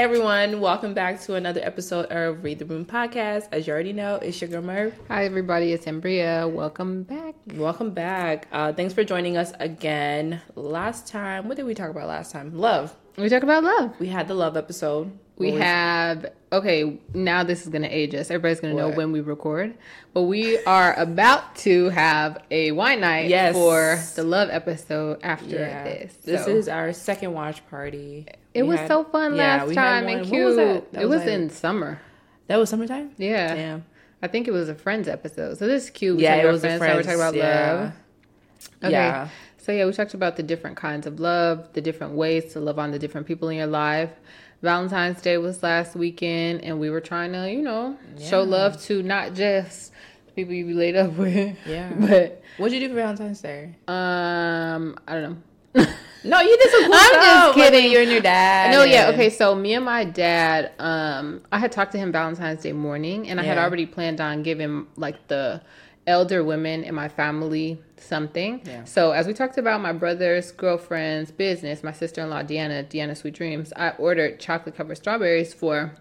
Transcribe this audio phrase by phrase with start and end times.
[0.00, 3.48] Hey everyone, welcome back to another episode of Read the Room podcast.
[3.52, 4.94] As you already know, it's your girl Merv.
[5.08, 6.50] Hi everybody, it's Embria.
[6.50, 7.34] Welcome back.
[7.52, 8.48] Welcome back.
[8.50, 10.40] Uh, thanks for joining us again.
[10.54, 12.56] Last time, what did we talk about last time?
[12.56, 12.96] Love.
[13.18, 13.92] We talk about love.
[14.00, 15.12] We had the love episode.
[15.36, 16.98] We was- have okay.
[17.12, 18.30] Now this is gonna age us.
[18.30, 19.74] Everybody's gonna know when we record,
[20.14, 23.54] but we are about to have a wine night Yes.
[23.54, 25.84] for the love episode after yeah.
[25.84, 26.14] this.
[26.24, 28.26] This is our second watch party.
[28.54, 30.44] It We was had- so fun yeah, last time and cute.
[30.44, 30.92] was that?
[30.92, 32.00] That it was like- in summer.
[32.48, 33.12] That was summertime.
[33.16, 33.54] Yeah.
[33.54, 33.84] Damn.
[34.22, 35.56] I think it was a Friends episode.
[35.58, 36.16] So this is cute.
[36.16, 37.72] We Yeah, it was a friends, so We're talking about yeah.
[37.72, 37.92] love.
[38.84, 38.92] Okay.
[38.92, 39.28] Yeah.
[39.58, 42.78] So yeah, we talked about the different kinds of love, the different ways to love
[42.78, 44.10] on the different people in your life.
[44.62, 49.02] Valentine's Day was last weekend, and we were trying to, you know, show love to
[49.02, 49.92] not just
[50.36, 51.90] people you be laid up with, Yeah.
[51.98, 53.76] but What'd you do for Valentine's Day?
[53.88, 55.42] um, I don't
[55.74, 55.86] know.
[56.24, 57.90] No, you did some cool I'm just like kidding.
[57.90, 58.72] you and your dad.
[58.72, 59.30] No, yeah, okay.
[59.30, 63.40] So me and my dad, um, I had talked to him Valentine's Day morning, and
[63.40, 65.62] I had already planned on giving like the
[66.06, 68.62] elder women in my family something.
[68.64, 68.84] Yeah.
[68.84, 73.16] So as we talked about my brother's girlfriend's business, my sister in law Deanna, Deanna
[73.16, 75.94] Sweet Dreams, I ordered chocolate covered strawberries for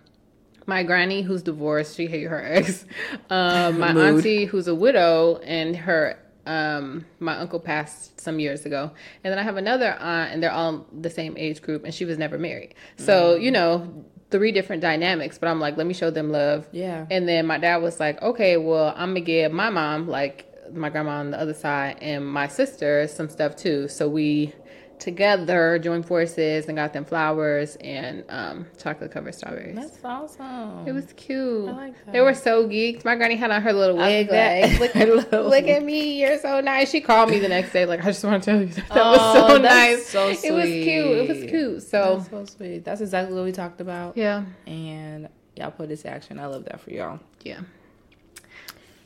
[0.66, 2.86] my granny who's divorced, she hated her ex.
[3.30, 4.16] Um, my Mood.
[4.17, 6.17] auntie who's a widow, and her
[6.50, 8.92] um, my uncle passed some years ago,
[9.23, 12.06] and then I have another aunt, and they're all the same age group, and she
[12.06, 12.73] was never married.
[12.97, 13.41] So Mm.
[13.44, 15.38] you know, three different dynamics.
[15.40, 16.68] But I'm like, let me show them love.
[16.72, 17.06] Yeah.
[17.09, 20.90] And then my dad was like, okay, well, I'm gonna give my mom like my
[20.90, 23.88] grandma on the other side and my sister some stuff too.
[23.88, 24.53] So we
[24.99, 29.75] together joined forces and got them flowers and um, chocolate covered strawberries.
[29.75, 30.87] That's awesome.
[30.87, 31.69] It was cute.
[31.69, 32.11] I like that.
[32.13, 33.05] They were so geeked.
[33.05, 34.29] My granny had on her little wig.
[34.29, 36.89] Like, look, look at me, you're so nice.
[36.89, 38.97] She called me the next day, like, I just want to tell you that, that
[38.97, 40.09] Oh, was so that's nice.
[40.09, 40.47] so sweet.
[40.49, 41.17] It was cute.
[41.17, 41.83] It was cute.
[41.83, 42.83] So That's so sweet.
[42.83, 44.17] That's exactly what we talked about.
[44.17, 46.39] yeah, And y'all put this action.
[46.39, 47.19] I love that for y'all.
[47.43, 47.61] yeah.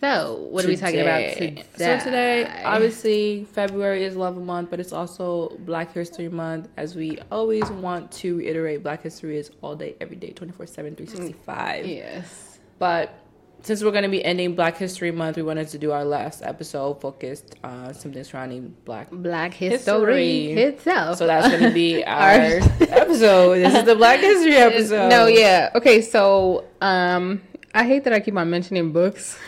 [0.03, 1.64] So what are we talking about today?
[1.78, 6.68] So today, obviously, February is Love Month, but it's also Black History Month.
[6.75, 10.96] As we always want to reiterate, Black History is all day, every day, 24 7,
[10.97, 11.86] 365.
[11.86, 12.59] yes.
[12.80, 13.18] But
[13.62, 16.41] since we're going to be ending Black History Month, we wanted to do our last
[16.44, 19.09] episode focused on something surrounding Black.
[19.09, 20.64] Black history, History.
[20.64, 21.18] itself.
[21.18, 22.59] So that's going to be our Our-
[22.90, 23.56] episode.
[23.59, 25.08] This is the Black History episode.
[25.08, 25.70] No, yeah.
[25.75, 27.41] Okay, so um
[27.74, 29.40] I hate that I keep on mentioning books.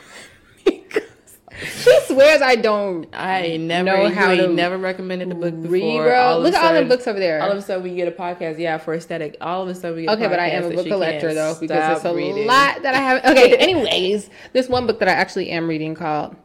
[1.64, 5.72] She swears I don't I never know how to never recommended the book before.
[5.72, 6.20] read, bro.
[6.22, 7.42] All Look at all the books over there.
[7.42, 8.58] All of a sudden, we get a podcast.
[8.60, 9.38] Yeah, for aesthetic.
[9.42, 10.12] All of a sudden, we get.
[10.18, 12.46] Okay, but I am a book collector though because it's a reading.
[12.48, 13.26] lot that I have.
[13.26, 16.36] Okay, anyways, this one book that I actually am reading called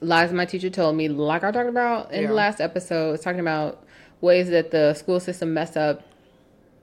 [0.00, 2.28] "Lies My Teacher Told Me," like I talked about in Yeah.
[2.28, 3.84] the last episode, it's talking about
[4.20, 6.02] ways that the school system mess up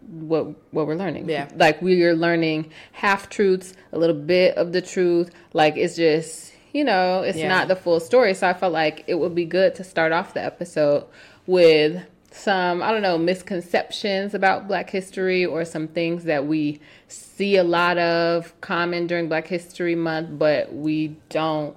[0.10, 1.30] what what we're learning.
[1.30, 1.50] Yeah.
[1.56, 5.32] like we are learning half truths, a little bit of the truth.
[5.54, 7.48] Like it's just you know, it's Yeah.
[7.48, 8.34] not the full story.
[8.36, 11.06] So I felt like it would be good to start off the episode
[11.48, 17.56] with some I don't know misconceptions about Black history or some things that we see
[17.58, 21.76] a lot of common during Black History Month, but we don't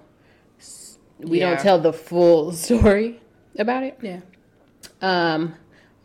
[1.18, 1.50] we Yeah.
[1.50, 3.20] don't tell the full story
[3.58, 3.96] about it.
[4.02, 4.20] Yeah,
[5.00, 5.54] Um,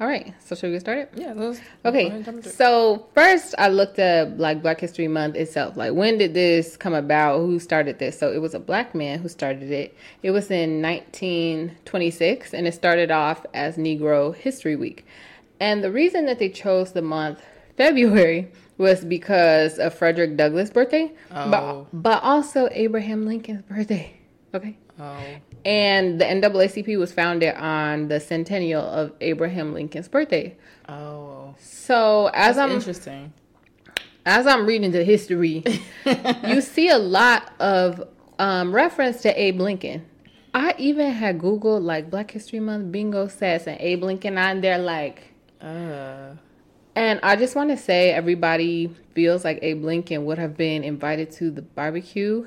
[0.02, 1.08] all right, so should we get started?
[1.16, 1.32] yeah.
[1.34, 2.56] Let's, Okay, ahead and jump into it.
[2.56, 5.78] so first I looked at like Black History Month itself.
[5.78, 7.38] Like, when did this come about?
[7.40, 8.20] Who started this?
[8.20, 9.96] So it was a black man who started it.
[10.22, 15.06] It was in 1926, and it started off as Negro History Week.
[15.60, 17.42] And the reason that they chose the month
[17.78, 21.50] February was because of Frederick Douglass' birthday, Oh.
[21.92, 24.18] but but also Abraham Lincoln's birthday.
[24.54, 24.78] Okay.
[25.00, 25.20] Oh,
[25.66, 30.56] And the NAACP was founded on the centennial of Abraham Lincoln's birthday.
[30.88, 33.34] oh, So as that's I'm interesting.
[34.26, 35.64] as I'm reading the history,
[36.48, 38.08] you see a lot of
[38.40, 40.06] um, reference to Abe Lincoln.
[40.54, 44.78] I even had Googled like Black History Month bingo sets and Abe Lincoln on there,
[44.78, 46.36] like, Uh,
[46.96, 51.30] and I just want to say everybody feels like Abe Lincoln would have been invited
[51.32, 52.46] to the barbecue,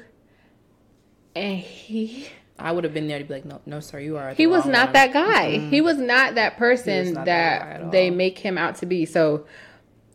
[1.34, 2.28] and he
[2.58, 4.30] I would have been there to be like, no, no, sir, you are.
[4.30, 4.36] Mm-hmm.
[4.36, 5.58] he was not that guy.
[5.58, 9.06] He was not that person not that that, they make him out to be.
[9.06, 9.46] So,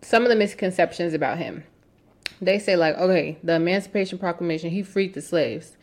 [0.01, 1.63] some of the misconceptions about him,
[2.41, 5.77] they say like, okay, the Emancipation Proclamation, he freed the slaves.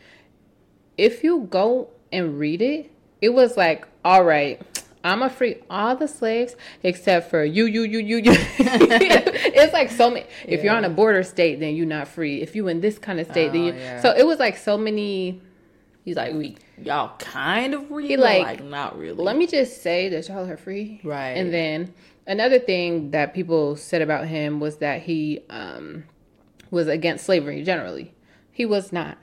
[0.97, 2.91] If you go and read it,
[3.21, 4.61] it was like, all right.
[5.03, 8.31] I'm gonna free all the slaves except for you, you, you, you, you.
[8.35, 10.25] it's like so many.
[10.47, 12.41] If you're on a border state, then you're not free.
[12.41, 13.73] If you in this kind of state, then Oh, you.
[13.73, 14.01] yeah.
[14.01, 15.41] So it was like so many
[16.03, 19.23] He's like, we y'all kind of He like, like, not really.
[19.23, 20.99] Let me just say that y'all are free.
[21.03, 21.31] Right.
[21.31, 21.93] And then
[22.25, 26.05] another thing that people said about him was that he um,
[26.71, 28.13] was against slavery generally.
[28.51, 29.17] He was not.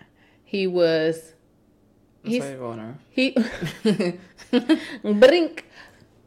[0.44, 1.34] He was.
[2.22, 2.98] He's, Slave owner.
[3.10, 3.36] he.
[5.02, 5.64] Brink.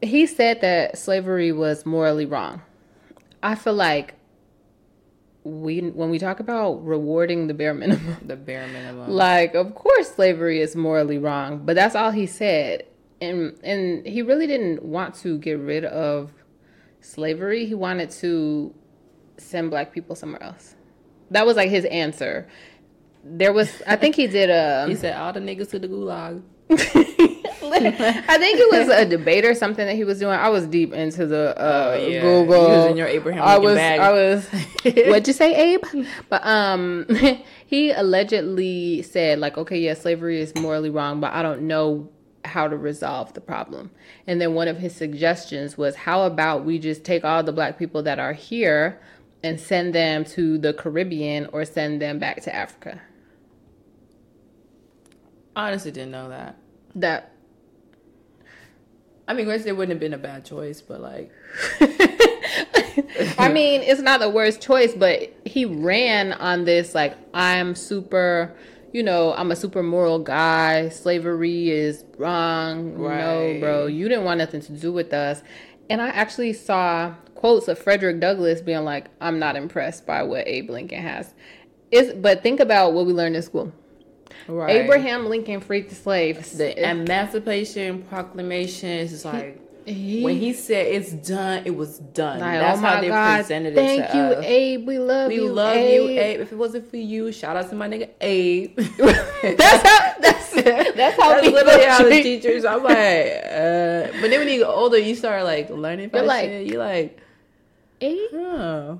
[0.01, 2.61] He said that slavery was morally wrong.
[3.43, 4.15] I feel like
[5.43, 9.09] we when we talk about rewarding the bare minimum, The bare minimum.
[9.09, 12.85] like of course slavery is morally wrong, but that's all he said.
[13.19, 16.31] And and he really didn't want to get rid of
[17.01, 17.65] slavery.
[17.65, 18.73] He wanted to
[19.37, 20.75] send black people somewhere else.
[21.31, 22.47] That was like his answer.
[23.23, 25.87] There was I think he did a he um, said all the niggas to the
[25.87, 26.41] gulag.
[27.63, 30.33] I think it was a debate or something that he was doing.
[30.33, 32.21] I was deep into the uh, Oh, yeah.
[32.21, 32.61] Google.
[32.61, 33.75] You was in your Abraham I was.
[33.75, 33.99] bag.
[33.99, 34.47] I was.
[34.83, 35.83] What'd you say, Abe?
[36.29, 37.05] But um,
[37.65, 42.09] he allegedly said like, okay, yeah, slavery is morally wrong, but I don't know
[42.43, 43.91] how to resolve the problem.
[44.25, 47.77] And then one of his suggestions was, how about we just take all the black
[47.77, 48.99] people that are here
[49.43, 53.01] and send them to the Caribbean or send them back to Africa.
[55.55, 56.57] Honestly, didn't know that.
[56.95, 57.31] That
[59.31, 61.31] I mean, granted, it wouldn't have been a bad choice, but like,
[63.39, 68.53] I mean, it's not the worst choice, but he ran on this like I'm super,
[68.91, 70.89] you know, I'm a super moral guy.
[70.89, 72.97] Slavery is wrong.
[72.97, 73.59] No, Right.
[73.61, 75.43] bro, you didn't want nothing to do with us.
[75.89, 80.45] And I actually saw quotes of Frederick Douglass being like, "I'm not impressed by what
[80.45, 81.33] Abe Lincoln has."
[81.89, 83.71] It's but think about what we learned in school.
[84.47, 84.69] Right.
[84.77, 86.51] Abraham Lincoln freed the slaves.
[86.57, 92.39] the Emancipation Proclamation is like He- when he said it's done, it was done.
[92.39, 94.11] like, That's oh how they God, presented thank it to us.
[94.11, 94.45] Thank you, us.
[94.45, 94.87] Abe.
[94.87, 95.49] We love We you.
[95.51, 96.01] love Abe.
[96.11, 96.39] you, Abe.
[96.41, 98.75] If it wasn't for you, shout out to my nigga Abe.
[99.41, 100.13] That's how.
[100.21, 102.65] That's that's how That's people literally how the teachers.
[102.65, 106.09] I'm like, uh, but then when you get older, you start like learning.
[106.13, 107.19] You're You're like- like, you're like,
[108.01, 108.99] Abe, oh,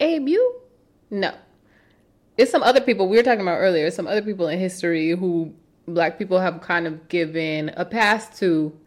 [0.00, 0.54] Abe, you?
[1.10, 1.34] No.
[2.38, 3.90] It's some other people we were talking about earlier.
[3.90, 5.54] Some other people in history who
[5.86, 8.78] black people have kind of given a pass to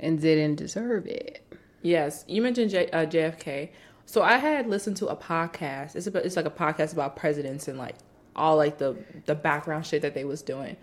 [0.00, 1.42] and didn't deserve it.
[1.82, 3.70] Yes, you mentioned J- uh, JFK.
[4.06, 5.96] So I had listened to a podcast.
[5.96, 7.96] It's about, it's like a podcast about presidents and like
[8.34, 8.96] all like the
[9.26, 10.76] the background shit that they was doing.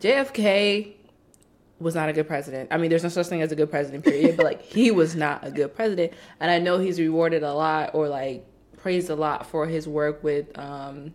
[0.00, 0.94] JFK
[1.80, 2.68] was not a good president.
[2.72, 4.36] I mean, there's no such thing as a good president, period.
[4.36, 7.94] but like he was not a good president, and I know he's rewarded a lot
[7.94, 8.44] or like
[8.76, 11.14] praised a lot for his work with um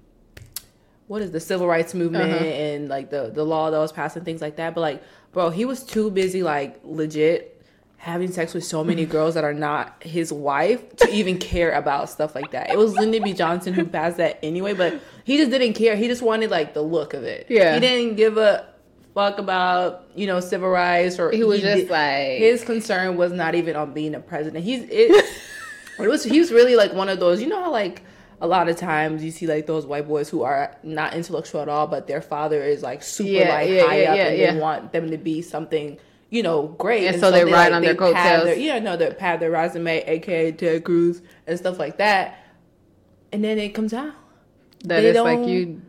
[1.09, 2.45] what is the civil rights movement Uh-huh.
[2.45, 4.73] and like the the law that was passed and things like that.
[4.75, 5.03] But like,
[5.33, 7.55] bro, he was too busy like legit
[7.97, 12.09] having sex with so many girls that are not his wife to even care about
[12.09, 12.69] stuff like that.
[12.69, 13.33] It was Lyndon B.
[13.33, 15.95] Johnson who passed that anyway, but he just didn't care.
[15.97, 17.47] He just wanted like the look of it.
[17.49, 17.73] Yeah.
[17.73, 18.67] he didn't give a
[19.15, 23.31] fuck about you know civil rights or He was just did- like- his concern was
[23.33, 24.63] not even on being a president.
[24.63, 25.25] He's it.
[25.99, 27.41] it was he was really like one of those.
[27.41, 28.03] You know how like
[28.41, 31.69] a lot of times you see like those white boys who are not intellectual at
[31.69, 34.37] all, but their father is like super Yeah, like yeah, high yeah, up, yeah, and
[34.37, 34.53] yeah.
[34.53, 35.97] they want them to be something.
[36.31, 38.43] You know, great, And so they ride on their pad coattails.
[38.43, 42.37] Their, you know, they pad their resume, aka Ted Cruz and stuff like that.
[43.31, 44.13] And then it comes out
[44.83, 45.81] That They is like you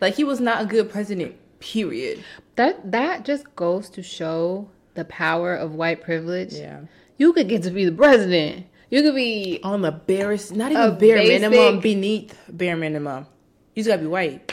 [0.00, 1.36] like he was not a good president.
[1.58, 2.22] Period.
[2.56, 6.52] that that just goes to show the power of white privilege.
[6.52, 6.80] Yeah.
[7.16, 8.66] You could get to be the president.
[8.90, 13.26] You could be On the barest, not even bare basic- minimum, beneath bare minimum.
[13.74, 14.52] You just gotta be white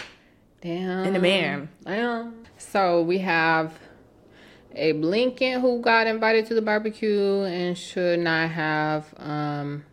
[0.61, 1.05] Damn.
[1.05, 1.69] and a man.
[1.85, 2.43] Damn.
[2.57, 3.73] So we have
[4.75, 9.13] a Lincoln who got invited to the barbecue and should not have.
[9.17, 9.85] Um,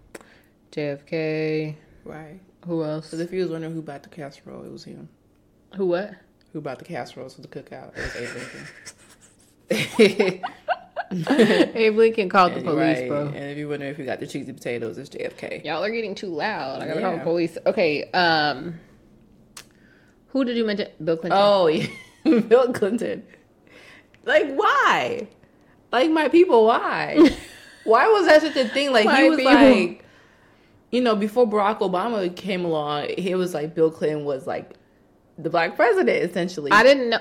[0.73, 1.75] JFK.
[2.05, 2.41] Right.
[2.67, 3.07] Who else?
[3.07, 5.09] Because if you was wondering who bought the casserole, it was him.
[5.77, 6.15] Who what?
[6.53, 7.93] Who bought the casseroles for the cookout?
[7.97, 8.17] It was
[9.71, 10.43] Abe Lincoln.
[11.13, 13.09] Abe Lincoln called the And- police, right.
[13.09, 13.27] bro.
[13.27, 15.65] And if you wondering if he got the cheesy potatoes, it's JFK.
[15.65, 16.81] Y'all are getting too loud.
[16.83, 17.59] I gotta call the police.
[17.67, 18.05] Okay.
[18.13, 18.79] Um,
[20.29, 20.89] who did you mention?
[21.03, 21.41] Bill Clinton.
[21.43, 21.87] Oh, yeah.
[22.25, 23.25] Bill Clinton.
[24.25, 25.27] Like, why?
[25.91, 27.19] Like, my people, why?
[27.85, 28.93] why was that such a thing?
[28.93, 29.53] Like, My he was people.
[29.55, 30.05] like,
[30.93, 34.73] you know, before Barack Obama came along, he was like, Bill Clinton was like
[35.39, 36.71] the black president, essentially.
[36.71, 37.19] I didn't know.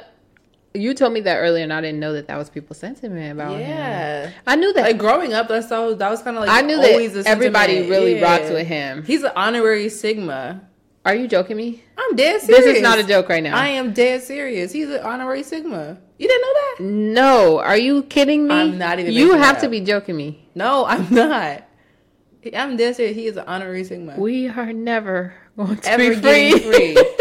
[0.74, 3.54] You told me that earlier, and I didn't know that that was people's sentiment about
[3.54, 3.62] him.
[3.62, 4.32] yeah.
[4.46, 4.84] I knew that.
[4.84, 8.20] Like growing up, that's so that was kind of like I knew that everybody really
[8.20, 8.24] Yeah.
[8.38, 9.04] rocks with him.
[9.04, 10.62] He's an honorary Sigma.
[11.06, 11.82] Are you joking me?
[11.98, 12.66] I'm dead serious.
[12.66, 13.58] This is not a joke right now.
[13.58, 14.72] I am dead serious.
[14.72, 15.98] He's an honorary Sigma.
[16.20, 16.76] You didn't know that?
[16.84, 18.54] No, are you kidding me?
[18.54, 20.48] I'm not even You have to be joking me.
[20.54, 21.64] No, I'm not.
[22.54, 23.16] I'm dead serious.
[23.16, 24.16] He is an honorary Sigma.
[24.20, 26.94] We are never going to Ever be free.
[26.94, 27.06] free.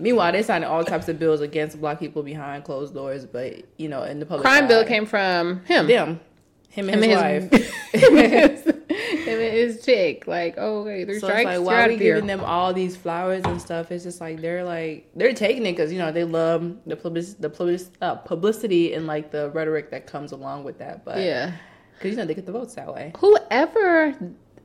[0.00, 3.88] Meanwhile, they signing all types of bills against black people behind closed doors, but you
[3.88, 5.86] know, in the public Crime eye, bill came from him.
[5.86, 6.20] them,
[6.68, 7.70] him and Him his, and wife.
[7.92, 8.64] him and his,
[9.26, 10.26] him and his chick.
[10.26, 13.42] Like, oh, okay, three So it's like, why are we giving them all these flowers
[13.44, 13.90] and stuff?
[13.92, 17.24] It's just like they're like they're taking it because you know they love the public,
[17.38, 21.04] the public, uh, publicity and like the rhetoric that comes along with that.
[21.04, 21.52] But Yeah.
[21.98, 23.12] because you know they get the votes that way.
[23.18, 24.14] Whoever,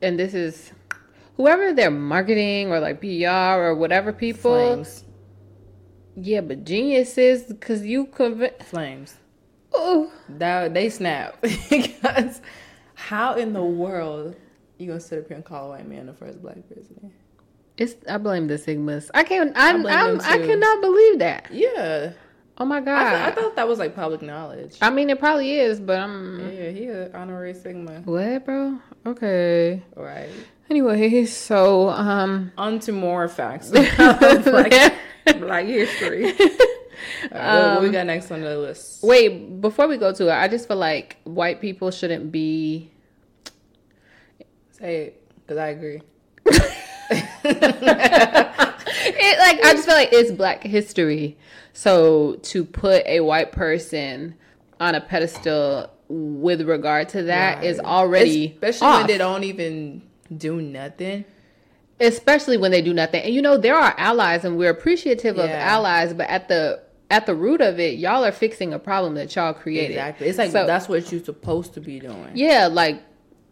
[0.02, 0.72] and this is
[1.36, 4.52] whoever their marketing or like PR or whatever people.
[4.74, 5.04] Flames,
[6.16, 8.62] Yeah, but geniuses because you convince.
[8.64, 9.16] flames.
[9.72, 12.40] Oh, That they snap because
[12.94, 14.34] how in the world
[14.78, 17.12] you gonna sit up here and call a white man the first black president?
[17.76, 19.10] it's I blame the Sigmas.
[19.12, 19.52] I can't.
[19.56, 21.48] I blame I'm, I cannot believe that.
[21.52, 22.12] Yeah,
[22.58, 23.10] Oh my I, god.
[23.10, 24.78] th- I thought that was like public knowledge.
[24.80, 26.40] I mean, it probably is, but I'm.
[26.40, 28.00] Yeah, he an honorary Sigma.
[28.06, 28.78] What, bro?
[29.04, 29.82] Okay.
[29.94, 30.30] Right.
[30.70, 32.50] Anyway, so um.
[32.56, 34.20] On to more facts about
[35.26, 36.26] black, black history.
[37.32, 39.02] All right, what, what we um, got next on the list?
[39.02, 42.90] Wait, before we go to it, I just feel like white people shouldn't be.
[44.72, 46.00] Say it, because I agree.
[49.08, 51.36] It, like I just feel like it's Black History,
[51.72, 54.34] so to put a white person
[54.80, 57.86] on a pedestal with regard to that is Right.
[57.86, 58.98] already Especially off.
[59.00, 60.02] when they don't even
[60.36, 61.24] do nothing.
[62.00, 63.22] Especially when they do nothing.
[63.22, 67.26] And you know, there are allies, and we're appreciative of allies, but at the at
[67.26, 69.92] the root of it, y'all are fixing a problem that y'all created.
[69.92, 70.26] Exactly.
[70.26, 72.30] It's like So- that's what you're supposed to be doing.
[72.34, 73.02] Yeah, like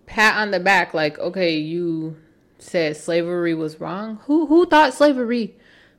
[0.06, 2.16] pat on the back, like okay, you
[2.58, 4.18] said slavery was wrong.
[4.24, 5.54] Who who thought slavery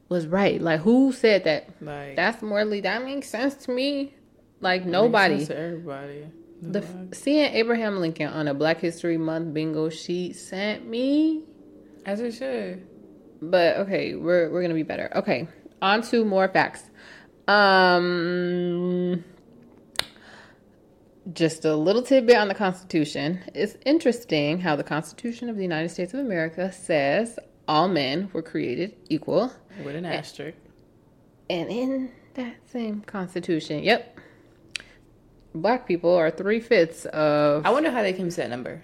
[0.09, 0.61] was right?
[0.61, 1.69] Like who said that?
[1.81, 4.13] Like That's morally that makes sense to me.
[4.61, 5.37] Like makes nobody.
[5.37, 6.25] sense to everybody.
[6.61, 6.83] The
[7.13, 11.43] seeing Abraham Lincoln on a Black History Month bingo sheet sent me.
[12.05, 12.85] As it should.
[13.41, 15.09] But okay, we're we're gonna be better.
[15.15, 15.47] Okay,
[15.81, 16.83] on to more facts.
[17.47, 19.23] Um,
[21.33, 23.39] just a little tidbit on the Constitution.
[23.53, 28.41] It's interesting how the Constitution of the United States of America says all men were
[28.41, 29.51] created equal,
[29.83, 30.57] With an asterisk.
[31.49, 34.19] and in that same Constitution, yep,
[35.53, 37.65] black people are three fifths of.
[37.65, 38.83] I wonder how they came to that number.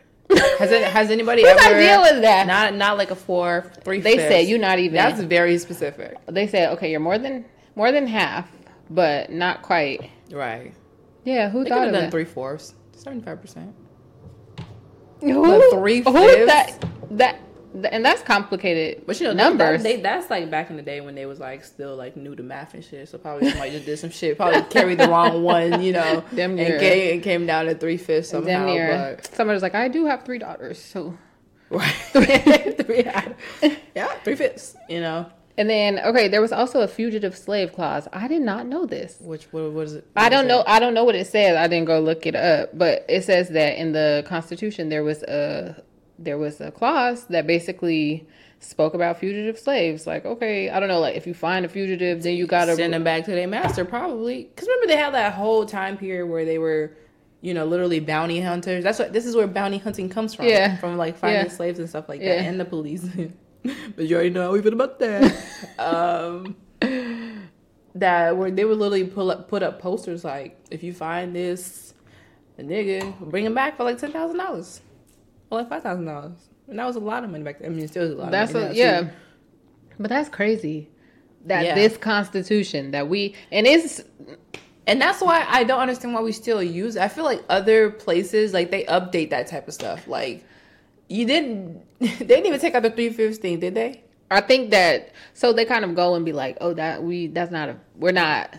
[0.59, 2.47] Has it has anybody Whose ever idea was that?
[2.47, 4.29] Not not like a four, three They fifths.
[4.29, 4.93] said you're not even.
[4.95, 6.17] That's very specific.
[6.27, 7.45] they said okay, you're more than
[7.75, 8.47] more than half,
[8.89, 10.09] but not quite.
[10.31, 10.73] Right.
[11.23, 12.11] Yeah, who They thought of done that?
[12.11, 12.73] three fourths.
[12.95, 13.73] Seventy five percent.
[15.21, 16.45] Who, three fifths?
[16.47, 17.39] that that
[17.73, 19.03] and that's complicated.
[19.05, 19.81] But you know, numbers.
[19.81, 22.35] That, they, that's like back in the day when they was like still like new
[22.35, 23.07] to math and shit.
[23.09, 24.37] So probably somebody just did some shit.
[24.37, 27.97] Probably carried the wrong one, you know, Damn and came, and came down to three
[27.97, 28.47] fifths somehow.
[28.47, 29.19] Damn near.
[29.31, 31.17] Somebody was like, I do have three daughters, so.
[31.69, 31.79] But
[32.13, 33.03] right, three,
[33.95, 34.75] yeah, three fifths.
[34.89, 38.07] You know, And then okay, there was also a fugitive slave clause.
[38.11, 39.17] I did not know this.
[39.21, 40.07] which what, what is it?
[40.15, 40.63] I don't know.
[40.67, 41.55] I don't know what it says.
[41.55, 45.23] I didn't go look it up, but it says that in the Constitution there was
[45.23, 45.81] a
[46.23, 48.27] there was a clause that basically
[48.59, 50.05] spoke about fugitive slaves.
[50.05, 50.99] Like, okay, I don't know.
[50.99, 53.83] Like, if you find a fugitive, then you gotta send them back to their master
[53.85, 56.95] probably because remember they had that whole time period where they were
[57.43, 60.77] you know literally bounty hunters that's what this is where bounty hunting comes from Yeah.
[60.77, 61.51] from like finding Yeah.
[61.51, 63.03] slaves and stuff like that and the police
[63.95, 65.23] but you already know how we feel about that
[65.79, 66.55] um
[67.95, 71.93] that where they would literally pull up put up posters like if you find this
[72.59, 74.81] nigga bring him back for like ten thousand dollars
[75.59, 76.33] like five thousand dollars
[76.67, 78.31] and that was a lot of money back then i mean it still a lot
[78.31, 79.01] That's of money a, yeah.
[79.01, 79.09] too.
[79.99, 80.89] But that's crazy.
[81.45, 81.75] That Yeah.
[81.75, 84.01] this constitution that we and it's
[84.87, 87.01] And that's why I don't understand why we still use it.
[87.01, 90.07] I feel like other places like they update that type of stuff.
[90.07, 90.43] Like
[91.07, 94.01] you didn't they didn't even take out the three thing, did they?
[94.31, 97.51] I think that so they kind of go and be like, oh that we that's
[97.51, 98.57] not a we're not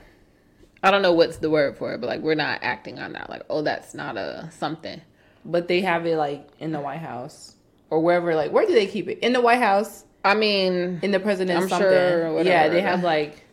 [0.85, 3.31] I don't know what's the word for it, but like we're not acting on that.
[3.31, 5.01] Like, oh that's not a something.
[5.45, 7.57] But they have it like in the White House
[7.91, 8.35] or wherever.
[8.35, 9.19] Like where do they keep it?
[9.21, 11.89] In the White House, I mean in the president's I'm something.
[11.89, 13.45] sure, yeah, they have like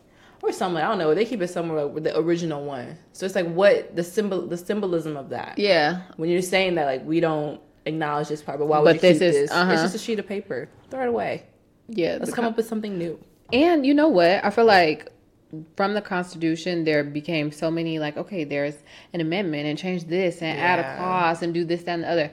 [0.42, 0.84] or somewhere.
[0.84, 1.14] I don't know.
[1.14, 2.96] They keep it somewhere like with the original one.
[3.12, 5.58] So it's like what the symbol the symbolism of that.
[5.58, 6.02] Yeah.
[6.16, 9.00] When you're saying that like we don't acknowledge this part, but why would But you
[9.00, 9.50] this keep is- this?
[9.50, 9.72] uh-huh.
[9.72, 10.68] It's just a sheet of paper.
[10.90, 11.44] Throw it away.
[11.88, 12.18] Yeah.
[12.20, 13.18] Let's come up with something new.
[13.52, 14.44] And you know what?
[14.44, 15.10] I feel like
[15.76, 18.76] from the Constitution, there became so many like, okay, there's
[19.12, 22.10] an amendment and change this and add a clause and do this, that, and the
[22.10, 22.32] other.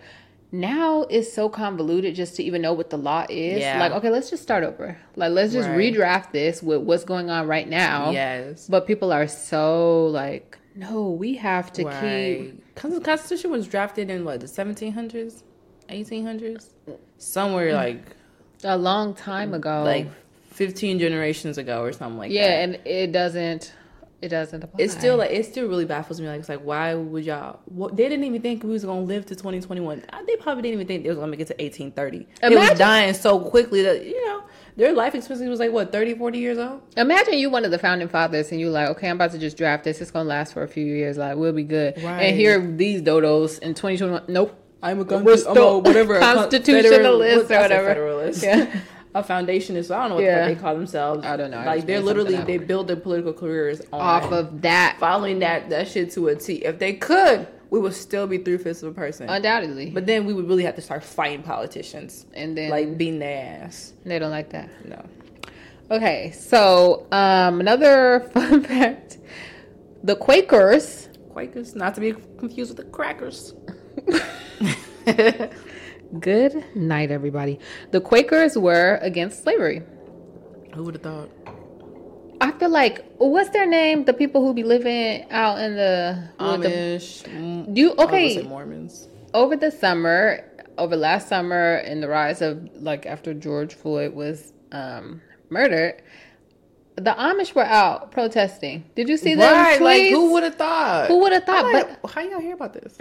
[0.52, 3.60] Now it's so convoluted just to even know what the law is.
[3.60, 3.80] Yeah.
[3.80, 4.98] Like, okay, let's just start over.
[5.16, 5.94] Like, let's just Right.
[5.94, 8.12] redraft this with what's going on right now.
[8.12, 8.68] Yes.
[8.70, 12.64] But people are so like, no, we have to keep.
[12.74, 15.44] Because the Constitution was drafted in what the 1700s,
[15.90, 16.70] 1800s,
[17.18, 17.76] somewhere mm.
[17.76, 18.16] like
[18.64, 19.84] A long time ago.
[19.84, 20.08] like
[20.58, 22.54] 15 generations ago or something like Yeah, that.
[22.54, 23.74] Yeah, and it doesn't.
[24.20, 24.84] It doesn't apply.
[24.84, 26.28] It's still like it still really baffles me.
[26.28, 27.60] Like it's like why would y'all?
[27.66, 30.04] What, they didn't even think we was gonna live to 2021.
[30.12, 32.28] Uh, They probably didn't even think they was gonna make it to 1830.
[32.42, 34.42] It was dying so quickly that you know
[34.76, 36.82] their life expectancy was like what 30, 40 years old.
[36.98, 39.56] Imagine you one of the founding fathers and you like, okay, I'm about to just
[39.56, 40.02] draft this.
[40.02, 41.18] It's gonna last for a few years.
[41.18, 42.02] Like, we'll be good.
[42.02, 42.24] Right.
[42.24, 44.24] And here these dodos in 2021.
[44.30, 44.64] Nope.
[44.82, 47.88] I'm a, We're I'm a whatever a constitutionalist or whatever.
[47.88, 48.44] Federalist.
[48.44, 48.80] Yeah.
[49.20, 49.90] a foundationist.
[49.94, 50.40] I don't know what Yeah.
[50.40, 51.26] the fuck they call themselves.
[51.26, 51.58] I don't know.
[51.58, 55.70] I Like they're literally they build their political careers on Off of that, following that
[55.70, 56.56] that shit to a T.
[56.66, 59.30] If they could, we would still be three fifths of a person.
[59.30, 59.90] undoubtedly.
[59.90, 63.62] But then we would really have to start fighting politicians, and then like beating their
[63.64, 63.94] ass.
[64.06, 64.70] they don't like that.
[64.88, 65.04] No.
[65.90, 69.18] Okay, so um, another fun fact:
[70.04, 71.10] the Quakers.
[71.32, 73.54] Quakers, not to be confused with the crackers.
[76.20, 77.60] Good night, everybody.
[77.92, 79.82] The Quakers were against slavery.
[80.74, 81.30] Who would have thought?
[82.40, 84.06] I feel like what's their name?
[84.06, 87.24] The people who be living out in the, with the Amish.
[87.24, 88.42] mm, Do you- I was gonna okay.
[88.44, 89.08] Mormons.
[89.34, 90.44] over the summer,
[90.78, 96.02] over last summer, in the rise of like after George Floyd was um, murdered,
[96.96, 98.84] the Amish were out protesting.
[98.96, 101.08] Did you see them Right, like who would have thought?
[101.08, 101.72] Who would have thought?
[102.02, 102.98] But how y'all hear about this?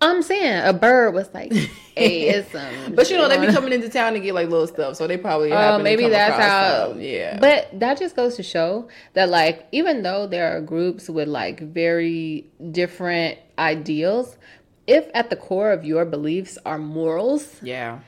[0.00, 1.52] I'm saying a bird was like,
[1.96, 4.66] "Hey, it's um." But you know, they be coming into town to get like little
[4.66, 5.52] stuff, so they probably.
[5.52, 6.94] Oh, to maybe that's how.
[6.96, 7.38] Yeah.
[7.40, 11.60] But that just goes to show that, like, even though there are groups with like
[11.60, 14.38] very different ideals,
[14.86, 18.00] if at the core of your beliefs are morals, yeah.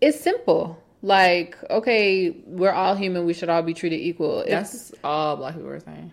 [0.00, 0.82] it's simple.
[1.02, 3.26] Like, okay, we're all human.
[3.26, 4.44] We should all be treated equal.
[4.46, 6.12] That's all black people are saying.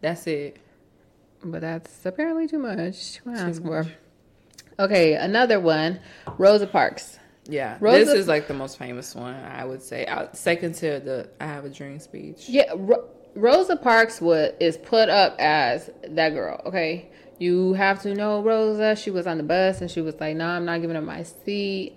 [0.00, 0.58] That's it.
[1.44, 3.86] but that's apparently too much to ask for.
[4.82, 6.00] Okay, another one.
[6.38, 7.18] Rosa Parks.
[7.48, 7.76] Yeah.
[7.80, 10.06] Rosa- this is like the most famous one, I would say.
[10.32, 12.48] Second to the I have a dream speech.
[12.48, 16.60] Yeah, Ro- Rosa Parks was is put up as that girl.
[16.66, 18.94] Okay, you have to know Rosa.
[18.96, 21.22] She was on the bus and she was like, "No, I'm not giving up my
[21.22, 21.96] seat."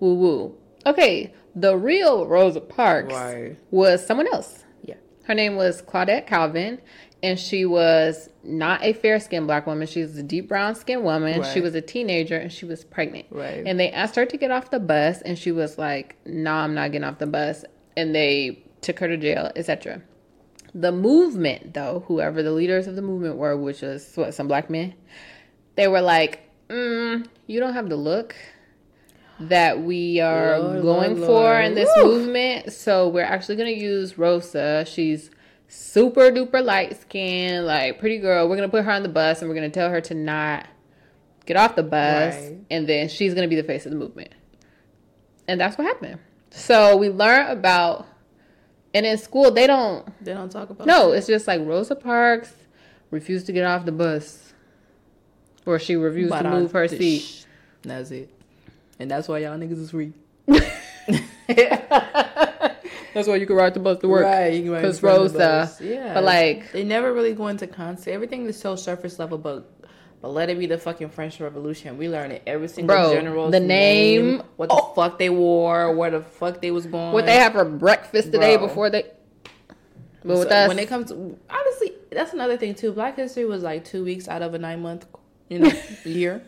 [0.00, 0.54] Woo woo.
[0.86, 3.56] Okay, the real Rosa Parks Right.
[3.70, 4.64] was someone else.
[4.82, 4.96] Yeah.
[5.24, 6.80] Her name was Claudette Colvin,
[7.24, 9.86] and she was not a fair skinned black woman.
[9.86, 11.42] She was a deep brown skinned woman.
[11.54, 13.26] She was a teenager and she was pregnant.
[13.30, 13.62] Right.
[13.66, 16.74] And they asked her to get off the bus, and she was like, "No, I'm
[16.74, 17.64] not getting off the bus."
[17.96, 20.02] And they took her to jail, etc.
[20.74, 24.68] The movement, though, whoever the leaders of the movement were, which was what some black
[24.68, 24.92] men,
[25.76, 28.36] they were like, mm, "You don't have the look."
[29.40, 31.64] That we are Lord, going Lord, for Lord.
[31.64, 32.04] in this Woo!
[32.04, 32.72] movement.
[32.72, 34.84] So we're actually gonna use Rosa.
[34.86, 35.28] She's
[35.68, 38.48] super duper light skin, like pretty girl.
[38.48, 40.66] We're gonna put her on the bus and we're gonna tell her to not
[41.46, 42.58] get off the bus, Right.
[42.70, 44.30] and then she's gonna be the face of the movement.
[45.46, 46.18] And that's what happened.
[46.50, 48.06] So we learn about,
[48.94, 50.06] and in school they don't.
[50.24, 51.18] They don't talk about No, shit.
[51.18, 52.52] it's just like Rosa Parks
[53.10, 54.52] refused to get off the bus,
[55.66, 57.18] or she refused But to move her seat.
[57.20, 57.44] sh-
[57.82, 58.30] That's it.
[58.98, 60.12] And that's why y'all niggas is weak.
[63.14, 64.24] That's why you can ride the bus to work.
[64.24, 65.80] Right, you can ride Because in front of the Rosa, bus.
[65.80, 66.14] Yeah.
[66.14, 68.08] but like They never really go into concept.
[68.08, 69.70] Everything is so surface level, but
[70.20, 71.98] but let it be the fucking French Revolution.
[71.98, 74.92] We learn it every single Bro, general's the name- what the Oh.
[74.94, 77.12] fuck they wore, where the fuck they was going.
[77.12, 78.68] what they have for breakfast today Bro.
[78.68, 79.04] before they.
[80.24, 82.92] But with So us, when it comes to honestly, that's another thing too.
[82.92, 85.06] Black History was like two weeks out of a nine month,
[85.50, 85.70] you know,
[86.04, 86.42] year.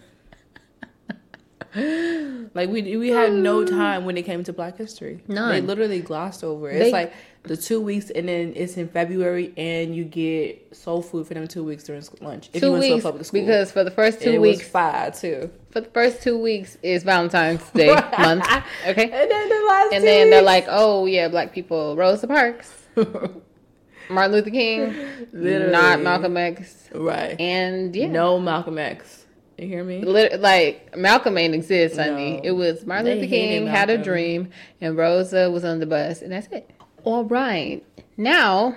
[2.54, 5.22] Like we we had no time when it came to Black History.
[5.28, 5.50] None.
[5.52, 6.78] They literally glossed over it.
[6.78, 7.12] They- It's like
[7.44, 11.46] the two weeks, and then it's in February, and you get soul food for them
[11.46, 12.48] two weeks during lunch.
[12.48, 14.40] If you two went to a weeks public school, because for the first two it
[14.40, 15.50] weeks, five too.
[15.70, 17.86] for the first two weeks is Valentine's Day
[18.18, 18.44] month.
[18.86, 19.04] Okay.
[19.04, 24.32] And then the last And then they're like, oh yeah, black people, Rosa Parks, Martin
[24.32, 24.94] Luther King,
[25.32, 25.72] Literally.
[25.72, 27.40] not Malcolm X, right?
[27.40, 29.25] and yeah, No Malcolm X.
[29.58, 30.02] You hear me?
[30.02, 32.36] Like Malcolm ain't exist, honey.
[32.36, 32.40] No.
[32.44, 36.30] It was Martin Luther King had a dream, and Rosa was on the bus, and
[36.32, 36.70] that's it.
[37.04, 37.82] All right,
[38.16, 38.76] now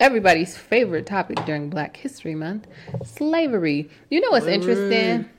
[0.00, 2.66] everybody's favorite topic during Black History Month:
[3.04, 3.88] slavery.
[4.10, 5.30] You know what's interesting?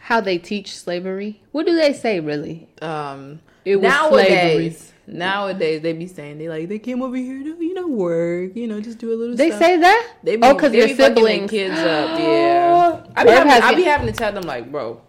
[0.00, 1.40] How they teach slavery.
[1.52, 2.68] What do they say, really?
[2.82, 7.64] um It was nowadays nowadays they be saying they like they came over here to
[7.64, 9.60] you know work you know just do a little They stuff.
[9.60, 10.14] say that?
[10.24, 11.50] they be, oh, because your be fucking their siblings.
[11.52, 15.00] kids up yeah I be, having, I be having to tell them like bro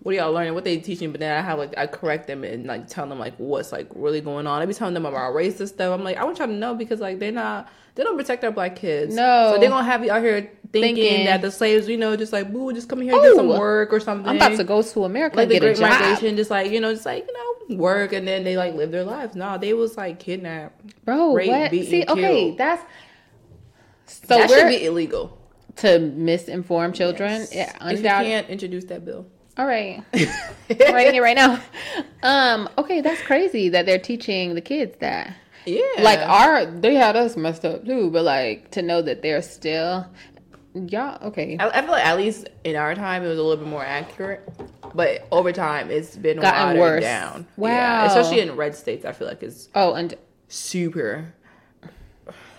[0.00, 2.44] what are y'all learning what they teaching but then I have like I correct them
[2.44, 5.34] and like tell them like what's like really going on I be telling them about
[5.34, 8.16] racist stuff I'm like I want y'all to know because like they're not they don't
[8.16, 9.52] protect our black kids No.
[9.54, 12.32] so they're gonna have you out here thinking, Thinking- that the slaves, you know, just
[12.32, 14.28] like, boo, just come here and get some Oh, work or something.
[14.28, 16.00] I'm about to go to America like the get a Great job.
[16.00, 18.90] Migration, just like you know, just like you know, work and then they like live
[18.90, 19.34] their lives.
[19.34, 21.04] No, they was like kidnapped.
[21.06, 21.70] Bro, what?
[21.70, 22.58] beaten, See, okay, killed.
[22.58, 22.82] that's
[24.06, 25.35] so that should be illegal.
[25.76, 27.46] To misinform children.
[27.52, 27.54] Yes.
[27.54, 29.26] Yeah, if you can't introduce that bill.
[29.58, 30.02] All right.
[30.14, 31.62] I'm writing it right now.
[32.22, 35.32] Um, okay, that's crazy that they're teaching the kids that.
[35.64, 39.42] Yeah, Like our they had us messed up too, but like to know that they're
[39.42, 40.06] still
[40.74, 41.56] y'all okay.
[41.58, 43.84] I, I feel like at least in our time it was a little bit more
[43.84, 44.48] accurate,
[44.94, 47.02] but over time it's been Gotten worse.
[47.02, 47.46] down.
[47.56, 47.70] Wow.
[47.70, 50.14] Yeah, especially in red states, I feel like it's Oh, and
[50.48, 51.32] super.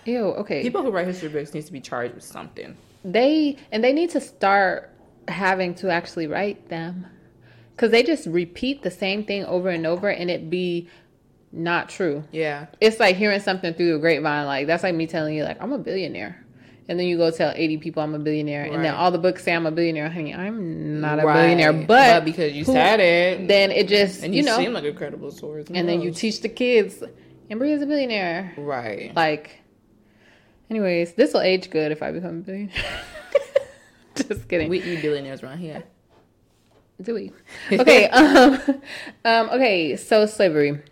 [0.06, 0.62] ew, okay.
[0.62, 2.76] People who write history books needs to be charged with something.
[3.12, 4.90] They and they need to start
[5.28, 7.06] having to actually write them.
[7.74, 10.88] Because they just repeat the same thing over and over and it be
[11.52, 12.24] not true.
[12.32, 15.62] Yeah, it's like hearing something through the grapevine like that's like me telling you like
[15.62, 16.44] i'm a billionaire.
[16.90, 19.44] And then you go tell 80 people i'm a billionaire and then all the books
[19.44, 21.42] say i'm a billionaire honey i'm not a Right.
[21.42, 24.56] billionaire but, because you who- said it, then it just and you you, know.
[24.56, 27.02] seem like a credible source, and then you teach the kids
[27.50, 28.52] Embry is a billionaire.
[28.58, 29.14] Right.
[29.14, 29.50] like
[30.70, 32.84] anyways this will age good if i become a billionaire
[34.26, 35.84] just kidding We eat billionaires around here.
[37.00, 37.32] Do we?
[37.70, 38.08] Okay.
[38.10, 38.58] um,
[39.24, 39.96] um, okay.
[39.96, 40.82] So slavery.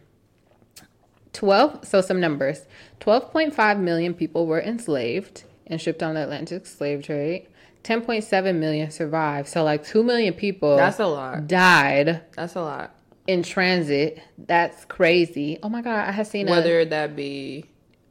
[1.32, 1.84] Twelve.
[1.84, 2.66] So some numbers.
[3.00, 7.48] Twelve point five million people were enslaved and shipped on the Atlantic slave trade.
[7.82, 9.48] Ten point seven million survived.
[9.48, 11.48] So like two million people That's a lot.
[11.48, 12.94] died That's a lot.
[13.26, 14.22] in transit.
[14.38, 15.58] That's crazy.
[15.62, 16.08] Oh my god!
[16.08, 17.64] I have seen a Whether that be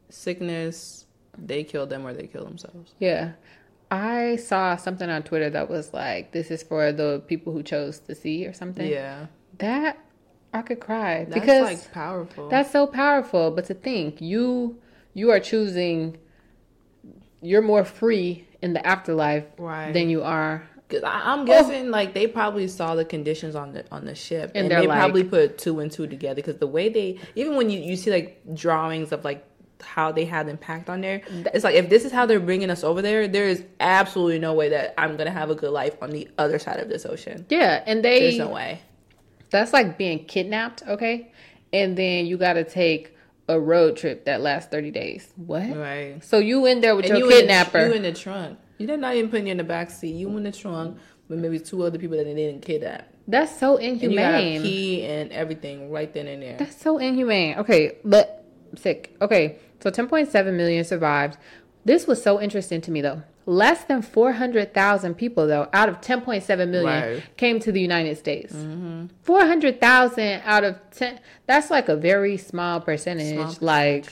[0.10, 1.05] sickness,
[1.38, 2.94] they killed them or they killed themselves.
[3.00, 3.34] yeah.
[3.92, 8.00] I saw something on Twitter that was like, "This is for the people who chose
[8.00, 8.88] to see or something.
[8.90, 9.28] Yeah,
[9.60, 10.00] That
[10.54, 12.50] I could cry that's because like powerful.
[12.50, 13.52] That's so powerful.
[13.52, 14.80] But to think you
[15.14, 16.18] you are choosing
[17.42, 19.94] you're more free in the afterlife Right.
[19.94, 20.68] than you are.
[20.90, 21.46] Cause I, I'm oh.
[21.46, 24.88] guessing like they probably saw the conditions on the on the ship, And and, they
[24.88, 26.36] like- probably put two and two together.
[26.36, 29.46] Because the way they, even when you you see like drawings of like
[29.84, 31.22] how they had impact on there,
[31.54, 34.54] it's like if this is how they're bringing us over there, there is absolutely no
[34.54, 37.46] way that I'm gonna have a good life on the other side of this ocean.
[37.50, 38.82] Yeah, and they There's no way.
[39.52, 41.32] that's like being kidnapped, okay?
[41.74, 43.16] And then you got to take
[43.50, 45.28] a road trip that lasts 30 days.
[45.36, 45.76] What?
[45.76, 46.20] Right.
[46.24, 47.86] So you in there with And your you in the- kidnapper.
[47.88, 48.58] you in the trunk.
[48.78, 50.16] You did not even put you in the back seat.
[50.16, 53.08] You in the trunk with maybe two other people that they didn't kidnap.
[53.28, 54.62] that's so And you gotta inhumane.
[54.64, 56.58] pee and everything right then and there.
[56.58, 57.58] That's so inhumane.
[57.60, 59.16] Okay, but sick.
[59.22, 61.38] Okay, so 10.7 million survived.
[61.84, 63.24] This was so interesting to me though.
[63.48, 67.24] Less than 400,000 people though, out of 10.7 million, Right.
[67.38, 68.56] came to the United States.
[69.22, 71.20] 400,000 out of 10.
[71.46, 73.36] That's like a very small percentage.
[73.36, 74.06] Small Like,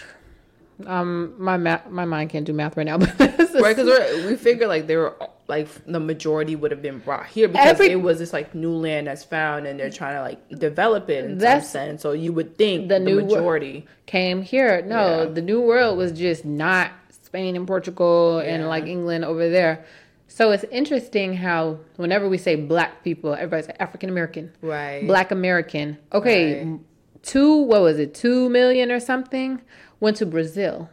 [0.85, 4.67] um, my math, my mind can't do math right now, but Right, because we figure
[4.67, 5.15] like they were
[5.47, 8.71] like the majority would have been brought here because Every- it was this like new
[8.71, 12.01] land that's found and they're trying to like develop it in some sense.
[12.01, 13.85] So you would think the the, new majority.
[14.05, 14.81] came here.
[14.83, 15.25] No, Yeah.
[15.25, 18.67] the New World was just not Spain and Portugal and Yeah.
[18.69, 19.83] like England over there.
[20.27, 25.05] So it's interesting how whenever we say black people, everybody's like African American, Right.
[25.05, 25.97] black American.
[26.13, 26.79] Okay, Right.
[27.21, 29.61] two, what was it, two million or something
[29.99, 30.89] went to Brazil.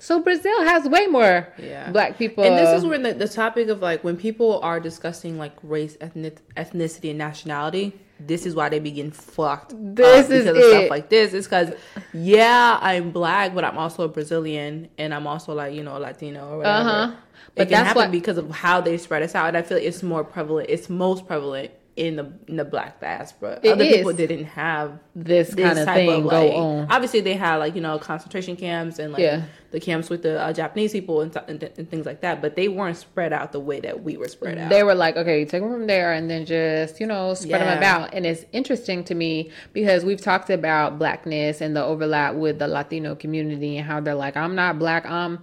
[0.00, 1.90] So Brazil has way more Yeah.
[1.92, 2.42] black people.
[2.42, 5.96] And this is where the, the topic of like when people are discussing like race,
[6.00, 10.90] ethnic, ethnicity, and nationality, this is why they begin fucked This is because of stuff
[10.90, 11.32] like this.
[11.34, 11.72] It's because
[12.12, 16.48] yeah, I'm black, but I'm also a Brazilian, and I'm also like you know Latino
[16.50, 16.88] or whatever.
[16.88, 17.16] Uh-huh.
[17.54, 19.78] But it that's happen what- because of how they spread us out, and I feel
[19.78, 20.68] like it's more prevalent.
[20.70, 23.58] It's most prevalent in the in the black diaspora.
[23.62, 26.86] It Other people didn't have this this kind of type thing of go like, on.
[26.90, 29.42] Obviously, they had like you know concentration camps and like Yeah.
[29.72, 32.54] the camps with the uh, Japanese people and, th- and, and things like that, but
[32.56, 34.70] they weren't spread out the way that we were spread out.
[34.70, 37.68] They were like, okay, take them from there and then just, you know, spread them
[37.68, 37.76] Yeah.
[37.78, 38.14] about.
[38.14, 42.68] And it's interesting to me because we've talked about blackness and the overlap with the
[42.68, 45.40] Latino community and how they're like, I'm not black, I'm.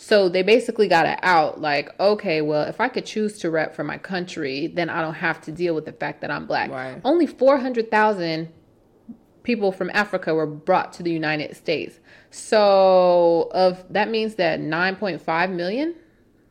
[0.00, 3.74] So they basically got it out like, okay, well, if I could choose to rep
[3.74, 6.70] for my country, then I don't have to deal with the fact that I'm black.
[6.70, 7.00] Right.
[7.04, 8.48] Only 400,000
[9.42, 11.98] people from Africa were brought to the United States.
[12.30, 15.96] So of that means that 9.5 million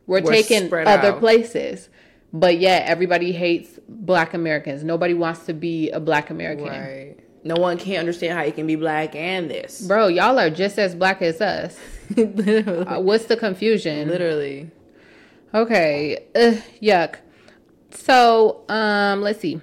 [0.06, 1.18] were, Were taken other out.
[1.18, 1.88] places.
[2.34, 4.84] But yet everybody hates black Americans.
[4.84, 6.66] Nobody wants to be a black American.
[6.66, 7.16] right.
[7.44, 9.80] No one can't understand how you can be black and this.
[9.86, 11.76] Bro, y'all are just as black as us.
[12.16, 14.08] Uh, what's the confusion?
[14.08, 14.70] literally.
[15.54, 16.24] Okay.
[16.34, 17.16] Ugh, yuck.
[17.90, 19.60] So, um, let's see.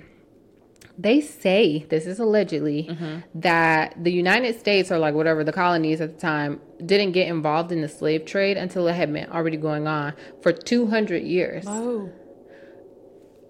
[0.97, 3.39] they say this is allegedly Mm-hmm.
[3.41, 7.71] that the United States or like whatever the colonies at the time didn't get involved
[7.71, 11.65] in the slave trade until it had been already going on for 200 years.
[11.67, 12.09] Oh.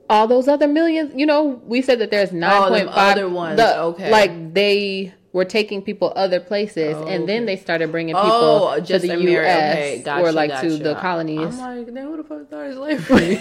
[0.10, 3.80] All those other millions, you know, we said that there's 9.5 Oh, other ones, the-
[3.80, 4.12] okay.
[4.12, 7.56] Like they were taking people other places Oh, and then okay.
[7.56, 10.96] they started bringing people Oh, to the Ameri- US okay, gotcha, or like to the
[10.96, 11.60] colonies.
[11.60, 13.40] I'm like, then who the fuck started slavery?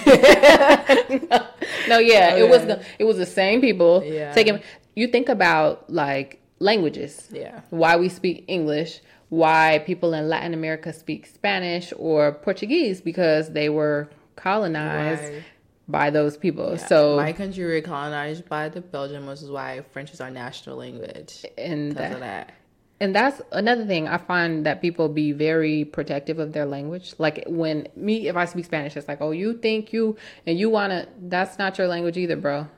[1.88, 4.33] no, yeah, it was the it was the same people Yeah.
[4.33, 4.61] taking.
[4.96, 7.61] You think about like languages, yeah.
[7.70, 13.68] why we speak English, why people in Latin America speak Spanish or Portuguese because they
[13.68, 15.42] were colonized Right.
[15.88, 16.73] By those people.
[16.73, 16.87] Yeah.
[16.87, 20.77] So my country was colonized by the Belgians, which is why French is our national
[20.77, 21.44] language.
[21.59, 22.53] and that, that.
[23.01, 27.14] and that's another thing I find that people be very protective of their language.
[27.18, 30.16] Like when me, if I speak Spanish, it's like, oh, you think you
[30.47, 31.07] and you wanna.
[31.20, 32.68] That's not your language either, bro.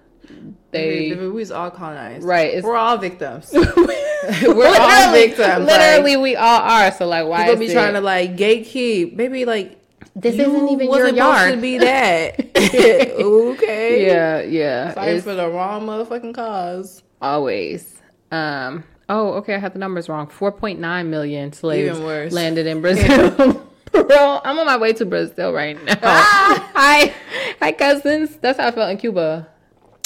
[0.73, 2.25] They we, was all colonized.
[2.25, 3.51] Right, We're all victims.
[4.43, 6.91] we're all victims, Literally, we all are.
[6.91, 9.15] So like, why People is be it- trying to like gatekeep.
[9.15, 9.81] Maybe like
[10.19, 11.55] This you isn't even your yard.
[11.55, 12.41] to be that.
[12.57, 14.07] okay.
[14.07, 14.93] Yeah, yeah.
[14.93, 17.03] Fighting It's for the wrong motherfucking cause.
[17.21, 18.01] always.
[18.33, 18.85] Um.
[19.11, 19.55] Oh, okay.
[19.55, 20.27] I had the numbers wrong.
[20.29, 22.01] Four point nine million slaves
[22.33, 23.63] landed in Brazil.
[23.93, 25.99] Bro, I'm on my way to Brazil right now.
[26.03, 26.71] Ah!
[26.75, 27.15] hi,
[27.61, 28.37] hi, cousins.
[28.39, 29.49] That's how I felt in Cuba.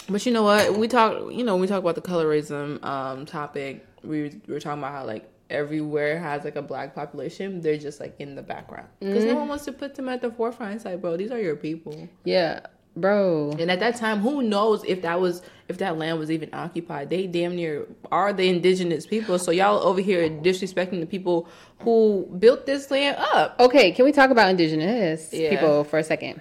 [0.09, 0.77] But you know what?
[0.77, 1.33] We talk.
[1.33, 3.87] You know, when we talk about the colorism um topic.
[4.03, 7.61] We were talking about how like everywhere has like a black population.
[7.61, 9.41] They're just like in the background because no mm-hmm.
[9.41, 10.77] one wants to put them at the forefront.
[10.77, 12.09] It's like, bro, these are your people.
[12.25, 12.61] Yeah,
[12.97, 13.51] bro.
[13.59, 17.11] And at that time, who knows if that was if that land was even occupied?
[17.11, 19.39] They damn near are the indigenous people.
[19.39, 21.49] So y'all over here disrespecting the people
[21.81, 23.57] who built this land up.
[23.61, 25.51] Okay, can we talk about indigenous Yeah.
[25.51, 26.41] people for a second?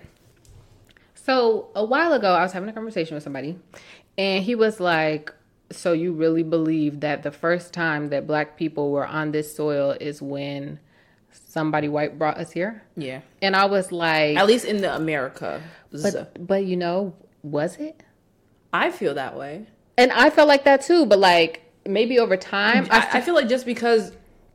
[1.13, 3.57] So a while ago, I was having a conversation with somebody,
[4.17, 5.31] and he was like,
[5.71, 9.95] "So you really believe that the first time that Black people were on this soil
[9.99, 10.79] is when
[11.31, 15.61] somebody white brought us here?" Yeah, And I was like, at least in the America.
[15.91, 18.03] "But, but you know, was it?"
[18.71, 19.65] I feel that way.
[19.97, 23.33] And I felt like that too, but like maybe over time, I, I, I feel
[23.35, 24.11] like just because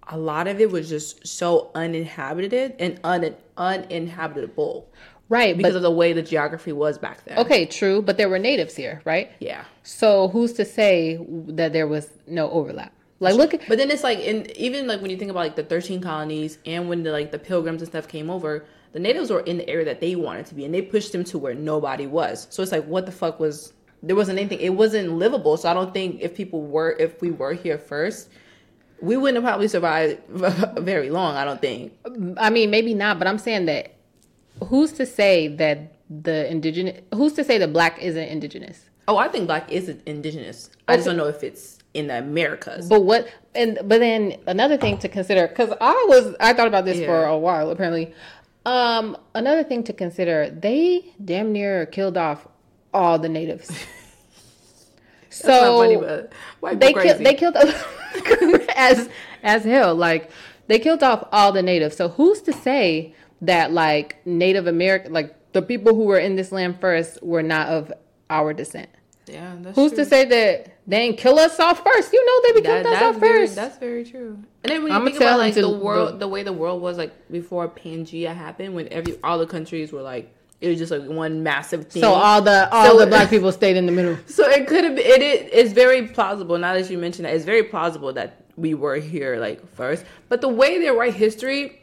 [0.09, 4.87] a lot of it was just so uninhabited and un, uninhabitable
[5.35, 7.39] right, because but of the way the geography was back then.
[7.39, 9.31] okay, true, but there were natives here, right?
[9.41, 9.65] Yeah.
[9.83, 11.19] So who's to say
[11.61, 12.93] that there was no overlap?
[13.21, 15.57] Like, look, at, But then it's like, in even like when you think about like
[15.57, 19.31] the thirteen colonies and when the like the pilgrims and stuff came over, the natives
[19.31, 21.55] were in the area that they wanted to be, and they pushed them to where
[21.55, 22.47] nobody was.
[22.51, 23.73] So it's like, what the fuck was?
[24.03, 24.61] There wasn't anything.
[24.61, 25.57] It wasn't livable.
[25.57, 28.29] So I don't think if people were, if we were here first,
[29.01, 30.21] we wouldn't have probably survived
[30.79, 31.37] very long.
[31.37, 31.93] I don't think.
[32.37, 33.95] I mean, maybe not, but I'm saying that
[34.63, 38.91] who's to say that the indigenous, who's to say that black isn't indigenous?
[39.07, 40.71] Oh, I think black is indigenous.
[40.89, 42.89] I just don't know if it's in the Americas.
[42.89, 46.85] But what, and but then another thing to consider, because I was, I thought about
[46.85, 48.15] this for a while apparently.
[48.67, 52.49] Um, another thing to consider, they damn near killed off
[52.95, 53.71] all the natives.
[55.35, 57.57] so funny, they killed they killed
[58.77, 59.09] as
[59.43, 60.31] as hell like
[60.69, 63.13] they killed off all the natives so who's to say
[63.47, 67.69] that like native american like the people who were in this land first were not
[67.69, 67.93] of
[68.31, 68.89] our descent
[69.27, 70.05] yeah, that's who's true.
[70.05, 73.03] to say that they didn't kill us off first you know they be That, us
[73.03, 74.39] off very, first that's very true.
[74.63, 76.99] And then when you I'ma think about like the world, the way the world was
[76.99, 81.05] like before Pangea happened, when every all the countries were like it was just like
[81.09, 82.03] one massive thing.
[82.03, 84.85] so all the all So- the black people stayed in the middle So it could
[84.85, 85.07] have been.
[85.07, 86.59] It, it is very plausible.
[86.59, 90.05] Now that you mentioned that, it's very plausible that we were here like first.
[90.29, 91.81] But the way they write history,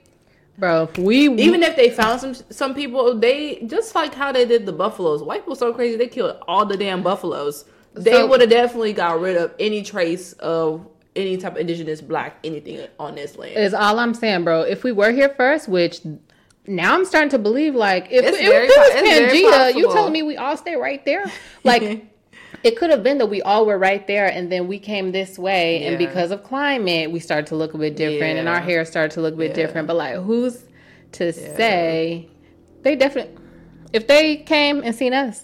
[0.61, 4.65] bro we even if they found some some people, they just like how they did
[4.65, 5.21] the buffaloes.
[5.21, 7.65] White people so crazy they killed all the damn buffaloes.
[7.93, 11.99] They So- would have definitely got rid of any trace of any type of indigenous
[11.99, 13.57] black anything on this land.
[13.57, 15.99] is all i'm saying bro if we were here first which
[16.67, 20.13] now I'm starting to believe like if, It's if very it was Pangea, you telling
[20.13, 21.25] me we all stay right there?
[21.65, 21.81] Like
[22.63, 25.39] it could have been that we all were right there and then we came this
[25.39, 28.85] way and because of climate we started to look a bit different and our hair
[28.85, 29.65] started to look a bit Yeah.
[29.65, 29.87] different.
[29.87, 30.63] But like who's
[31.13, 32.27] to say
[32.83, 33.37] they definitely
[33.93, 35.43] if they came and seen us,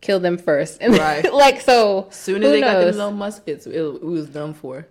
[0.00, 0.78] kill them first.
[0.80, 1.32] And Right.
[1.32, 4.86] like so soon as they got them little muskets, it, it was done for.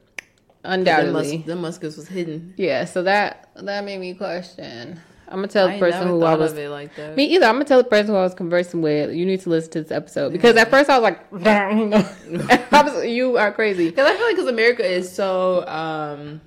[0.64, 1.38] Undoubtedly.
[1.38, 2.54] them muskets was hidden.
[2.58, 5.00] Yeah, so that that made me question.
[5.30, 7.16] I'm gonna tell I the person who I was of it like that.
[7.16, 7.46] Me either.
[7.46, 9.14] I'm gonna tell the person who I was conversing with.
[9.14, 11.34] You need to listen to this episode because at first I was like,
[12.74, 16.42] I was, "You are crazy." Because I feel like because America is so um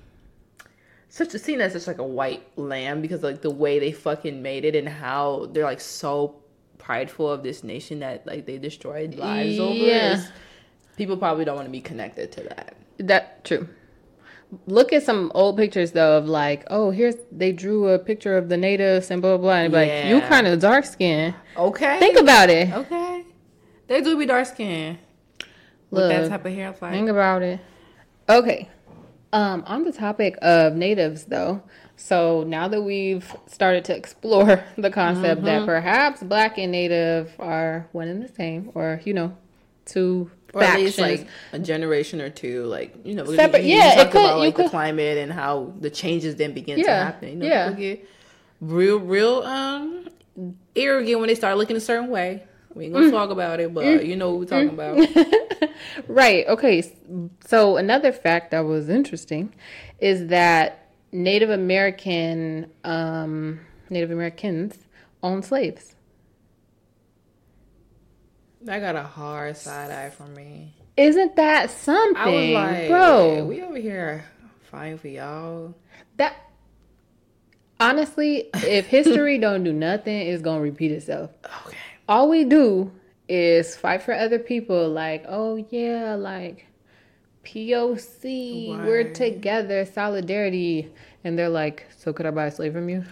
[1.09, 4.41] such a seen as such like a white lamb because like the way they fucking
[4.41, 6.35] made it and how they're like so
[6.77, 9.73] prideful of this nation that like they destroyed lives over.
[9.73, 10.15] Yeah.
[10.15, 10.27] is
[10.97, 12.75] People probably don't want to be connected to that.
[12.97, 13.67] That true.
[14.67, 18.49] Look at some old pictures though of like, oh, here's they drew a picture of
[18.49, 19.53] the natives and blah blah blah.
[19.53, 21.33] And be like, you kind of dark skin.
[21.57, 21.99] Okay.
[21.99, 22.71] Think about it.
[22.73, 23.25] Okay.
[23.87, 24.97] They do be dark skinned.
[25.91, 26.09] With Look.
[26.11, 27.59] that type of hair like Think about it.
[28.27, 28.69] Okay.
[29.31, 31.63] Um, on the topic of natives, though,
[31.95, 35.45] so now that we've started to explore the concept Mm-hmm.
[35.45, 39.35] that perhaps black and native are one and the same, or you know,
[39.85, 43.77] two or at least like a generation or two, like you know, Separate- You, you
[43.79, 46.81] yeah, it could- about you like the could- climate and how the changes then begin
[46.83, 47.29] to happen.
[47.29, 47.67] You know, yeah.
[47.69, 48.09] people get
[48.61, 50.07] real, real um
[50.75, 52.43] arrogant when they start looking a certain way.
[52.75, 53.11] We ain't gonna Mm.
[53.11, 55.69] talk about it, but you know what we're talking about.
[56.07, 56.47] right.
[56.47, 56.83] Okay.
[57.45, 59.53] So another fact that was interesting
[59.99, 63.59] is that Native American um,
[63.91, 64.75] Native Americans
[65.21, 65.92] own slaves.
[68.63, 70.73] That got a hard side eye from me.
[70.95, 73.43] Isn't that something, I was like, bro?
[73.45, 74.23] we over here
[74.71, 75.75] fighting for y'all.
[76.17, 76.35] That
[77.79, 81.31] honestly, if history don't do nothing, it's gonna repeat itself.
[81.67, 81.77] Okay.
[82.07, 82.91] All we do
[83.27, 84.89] is fight for other people.
[84.89, 86.65] Like, oh yeah, like
[87.43, 90.91] POC, we're together, solidarity,
[91.23, 93.03] and they're like, so could I buy a slave from you?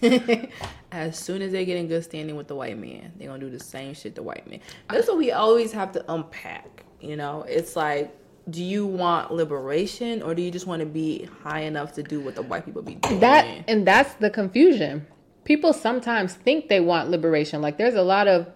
[0.92, 3.50] as soon as they get in good standing with the white man, they're gonna do
[3.50, 4.60] the same shit the white man.
[4.88, 6.84] That's what we always have to unpack.
[7.00, 8.16] You know, it's like,
[8.50, 12.20] do you want liberation or do you just want to be high enough to do
[12.20, 13.20] what the white people be doing?
[13.20, 15.06] That and that's the confusion.
[15.44, 17.60] People sometimes think they want liberation.
[17.60, 18.46] Like there's a lot of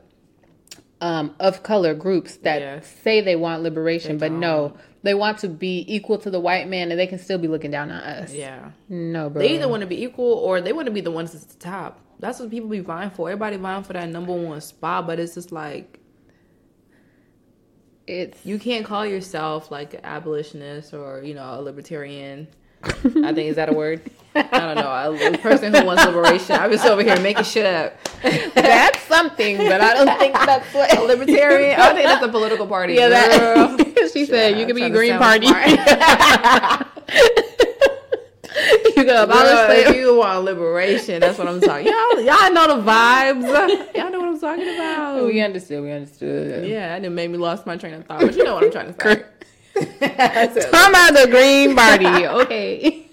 [1.01, 4.77] um, of color groups that say they want liberation, They but no,
[5.09, 7.71] they want to be equal to the white man, and they can still be looking
[7.71, 8.33] down on us.
[8.33, 9.41] yeah, No, bro.
[9.41, 11.57] they either want to be equal or they want to be the ones at the
[11.57, 12.01] top.
[12.21, 13.31] That's what people be vying for.
[13.31, 15.99] Everybody vying for that number one spot, but it's just like
[18.07, 22.49] it's you can't call yourself like an abolitionist or you know a libertarian.
[22.85, 22.93] I
[23.33, 24.03] think is that a word?
[24.35, 25.33] I don't know.
[25.35, 26.57] A person who wants liberation.
[26.57, 27.97] I was over here making shit up.
[28.55, 31.81] that's something, but I don't think that's what A libertarian.
[31.81, 32.95] I don't think that's a political party.
[32.95, 33.77] Yeah, girl.
[33.77, 34.11] that.
[34.13, 35.47] she said you could be Green Party.
[35.47, 35.53] you
[38.95, 41.87] could abolish Girl, if you want liberation, that's what I'm talking.
[41.87, 43.95] Y'all, y'all know the vibes.
[43.95, 45.25] Y'all know what I'm talking about.
[45.25, 45.83] We understood.
[45.83, 46.67] We understood.
[46.67, 48.21] Yeah, and it made me lost my train of thought.
[48.21, 49.25] But you know what I'm trying to say.
[50.71, 52.27] Talking about the Green Party.
[52.27, 53.08] Okay.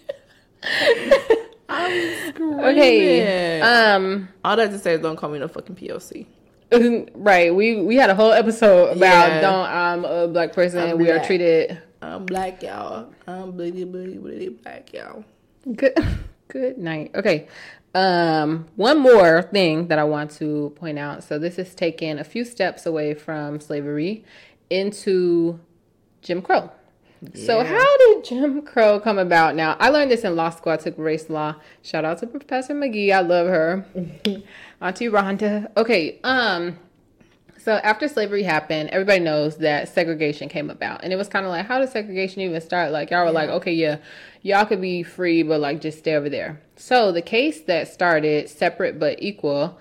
[1.69, 2.60] I'm screaming.
[2.65, 3.62] Okay.
[3.62, 4.30] Um.
[4.43, 6.25] All that to say is don't call me no fucking POC.
[7.15, 7.54] Right.
[7.56, 9.41] We we had a whole episode about Yeah.
[9.41, 13.13] don't I'm a black person I'm we are treated I'm black, y'all.
[13.28, 15.23] I'm bleedy, bleedy, bleedy black, y'all.
[15.75, 15.93] good.
[16.47, 17.12] Good night.
[17.15, 17.47] Okay.
[17.95, 18.67] Um.
[18.75, 21.23] One more thing that I want to point out.
[21.23, 24.23] So this is taking a few steps away from slavery
[24.69, 25.60] into
[26.21, 26.69] Jim Crow.
[27.34, 29.56] So how did Jim Crow come about?
[29.56, 30.73] Now I learned this in law school.
[30.73, 31.56] I took race law.
[31.82, 33.12] Shout out to Professor McGee.
[33.12, 33.86] I love her.
[34.82, 35.71] Auntie Rhonda.
[35.78, 36.19] Okay.
[36.23, 36.78] Um.
[37.58, 41.51] So after slavery happened, everybody knows that segregation came about, and it was kind of
[41.51, 42.91] like, how did segregation even start?
[42.91, 43.97] Like y'all were like, okay, yeah,
[44.43, 46.62] y'all could be free, but like just stay over there.
[46.75, 49.80] So the case that started separate but equal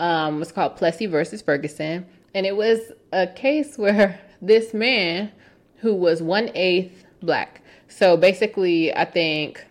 [0.00, 5.30] um, was called Plessy versus Ferguson, and it was a case where this man
[5.78, 7.62] who was one eighth black.
[7.88, 9.64] So basically, I think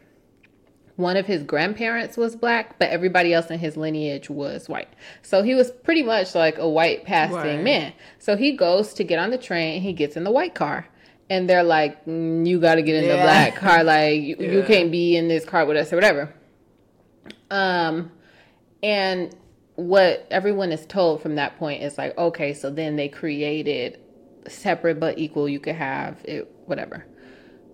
[0.96, 4.88] one of his grandparents was black, but everybody else in his lineage was white.
[5.22, 7.62] So he was pretty much like a white passing Right.
[7.64, 7.94] man.
[8.18, 10.88] So he goes to get on the train, he gets in the white car.
[11.30, 13.84] And they're like, mm, you got to get in the black car.
[13.84, 16.34] Like, you, you can't be in this car with us or whatever.
[17.50, 18.12] Um,
[18.84, 19.36] and
[19.76, 24.00] what everyone is told from that point is like, okay, so then they created
[24.48, 25.48] separate but equal.
[25.50, 27.06] You could have it, whatever.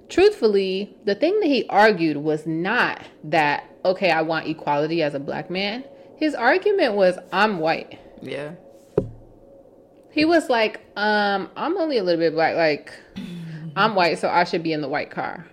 [0.10, 5.20] Truthfully, the thing that he argued was not that, okay, I want equality as a
[5.20, 5.86] black man.
[6.18, 7.98] His argument was, I'm white.
[8.22, 8.52] Yeah.
[10.12, 12.56] He was like, um, I'm only a little bit black.
[12.56, 12.94] Like,
[13.76, 15.48] I'm white, so I should be in the white car.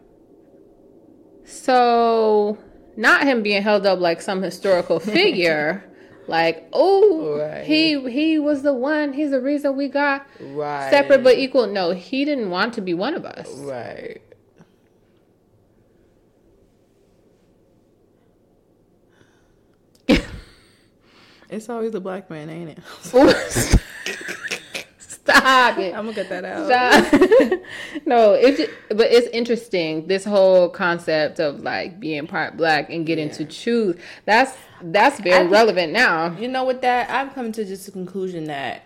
[1.45, 2.59] So,
[2.97, 5.85] not him being held up like some historical figure.
[6.29, 7.65] Like, oh, Right.
[7.65, 9.13] he he was the one.
[9.15, 10.91] He's the reason we got Right.
[10.91, 11.67] separate but equal.
[11.67, 13.49] No, he didn't want to be one of us.
[13.49, 14.21] Right.
[21.51, 22.79] It's always the black man, ain't it?
[25.45, 25.75] Stop.
[25.75, 25.95] Stop it.
[25.95, 27.61] I'm gonna get that out.
[28.07, 30.07] No, it's just, but it's interesting.
[30.07, 33.97] This whole concept of like being part black and getting to choose.
[34.25, 36.37] That's that's very think- relevant now.
[36.39, 38.85] You know, with that, I've come to just a conclusion that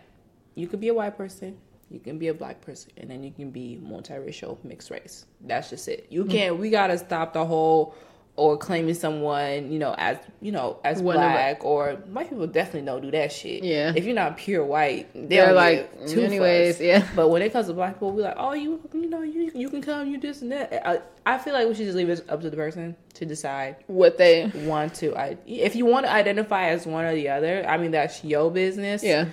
[0.54, 1.56] you could be a white person,
[1.90, 5.26] you can be a black person, and then you can be multiracial, mixed race.
[5.42, 6.04] That's just it.
[6.08, 6.12] Mm.
[6.12, 6.58] You can't.
[6.58, 7.94] We gotta stop the whole
[8.34, 12.46] or claiming someone, you know, as you know, as One of black or white people
[12.46, 13.62] definitely don't do that shit.
[13.62, 13.92] Yeah.
[13.94, 16.86] If you're not pure white, they They're like, two anyways, fucks.
[16.86, 17.06] yeah.
[17.14, 19.68] But when it comes to black people, we're like, oh, you, you know, you you
[19.68, 20.88] can come, you this and that.
[20.88, 23.76] I, I feel like we should just leave it up to the person to decide
[23.86, 27.66] What they want to I if you want to identify as one or the other,
[27.68, 29.04] I mean that's your business.
[29.04, 29.26] yeah.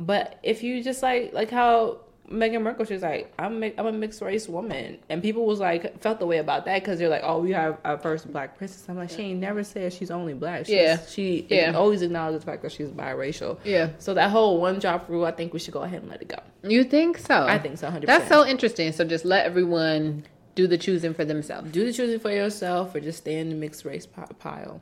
[0.00, 2.00] But if you just like like how
[2.32, 6.18] Meghan Markle, she's like, I'm I'm a mixed race woman, and people was like felt
[6.18, 8.84] the way about that because they're like, oh, we have our first black princess.
[8.88, 10.66] I'm like, she ain't never said she's only black.
[10.66, 10.98] She's, Yeah.
[11.06, 11.72] she Yeah.
[11.74, 13.58] always acknowledges the fact that she's biracial.
[13.64, 13.90] Yeah.
[13.98, 16.28] So that whole one drop rule, I think we should go ahead and let it
[16.28, 16.38] go.
[16.68, 17.44] You think so?
[17.46, 18.92] I think so, hundred That's so interesting.
[18.92, 20.24] So just let everyone
[20.54, 21.70] do the choosing for themselves.
[21.72, 24.80] Do the choosing for yourself, or just stay in the mixed race pi- pile.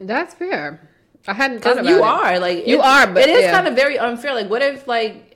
[0.00, 0.88] That's fair.
[1.28, 2.02] I hadn't thought about you it.
[2.02, 3.52] are like You it- are, but it is yeah.
[3.52, 4.34] kind of very unfair.
[4.34, 5.31] Like, what if like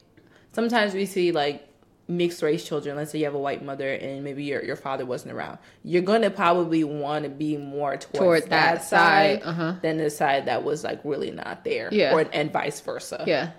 [0.56, 1.68] sometimes we see like
[2.08, 2.96] mixed race children.
[2.96, 5.58] Let's say you have a white mother and maybe your your father wasn't around.
[5.84, 9.74] You're gonna probably want to be more towards Toward that, that side, side, uh-huh.
[9.82, 11.90] than the side that was like really not there.
[11.92, 12.14] Yeah.
[12.14, 13.22] or and vice versa.
[13.26, 13.50] Yeah.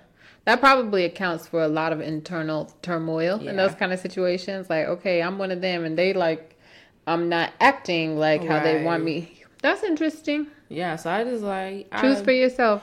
[0.45, 4.69] That probably accounts for a lot of internal turmoil in those kind of situations.
[4.69, 6.57] Like, okay, I'm one of them, and they like,
[7.05, 9.43] I'm not acting like how they want me.
[9.61, 10.47] That's interesting.
[10.69, 10.95] yeah.
[10.95, 12.81] So I just like Choose I- for yourself.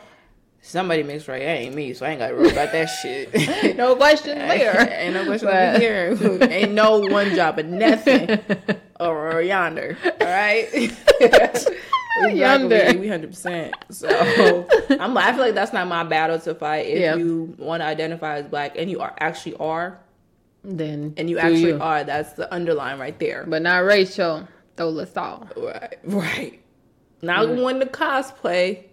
[0.64, 1.42] Somebody mixed right.
[1.42, 3.76] It ain't me, so I ain't got to worry about that shit.
[3.76, 4.88] No questions there.
[4.98, 6.16] ain't no question But- here.
[6.50, 8.38] ain't no one job of nothing
[9.00, 9.96] over yonder.
[10.20, 10.68] All right.
[10.72, 12.94] we Yonder.
[12.98, 13.74] We hundred percent.
[13.90, 15.16] So I'm.
[15.18, 16.86] I feel like that's not my battle to fight.
[16.86, 17.16] If Yeah.
[17.16, 19.98] you want to identify as black and you are actually are,
[20.62, 21.80] Then and you actually you.
[21.80, 23.44] are, that's the underline right there.
[23.46, 24.46] but not Rachel.
[24.76, 25.48] Throw us all.
[25.56, 25.98] Right.
[26.04, 26.60] Right.
[27.22, 28.84] Not one to cosplay.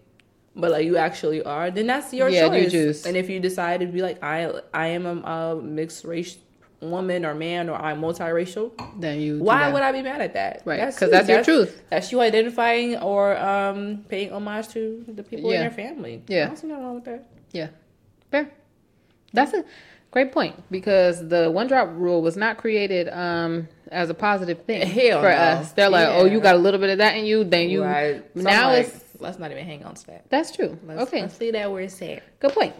[0.56, 2.72] But like you actually are, then that's your Yeah, you choice.
[2.72, 3.06] choose.
[3.06, 6.38] And if you decide to be like I, I am a, a mixed race
[6.82, 9.39] woman or man, or I'm multiracial, Then you.
[9.39, 10.64] Why would I be mad at that?
[10.66, 11.82] Right, because that's your truth.
[11.89, 15.58] That's you identifying or um, paying homage to the people Yeah.
[15.58, 16.24] in your family.
[16.28, 16.43] Yeah.
[16.43, 17.28] I don't see nothing wrong with that.
[17.52, 17.68] Yeah.
[18.32, 18.52] Fair.
[19.32, 19.64] That's a
[20.10, 24.86] great point because the one drop rule was not created um as a positive thing
[24.88, 25.36] Hell for no.
[25.36, 25.72] us.
[25.74, 28.36] They're like, oh, you got a little bit of that in you, then you right.
[28.36, 30.30] Now like, it's let's not even hang on to that.
[30.30, 30.78] that's true.
[30.86, 31.22] Let's, okay.
[31.22, 32.39] let's leave that where it's at.
[32.39, 32.76] Good point.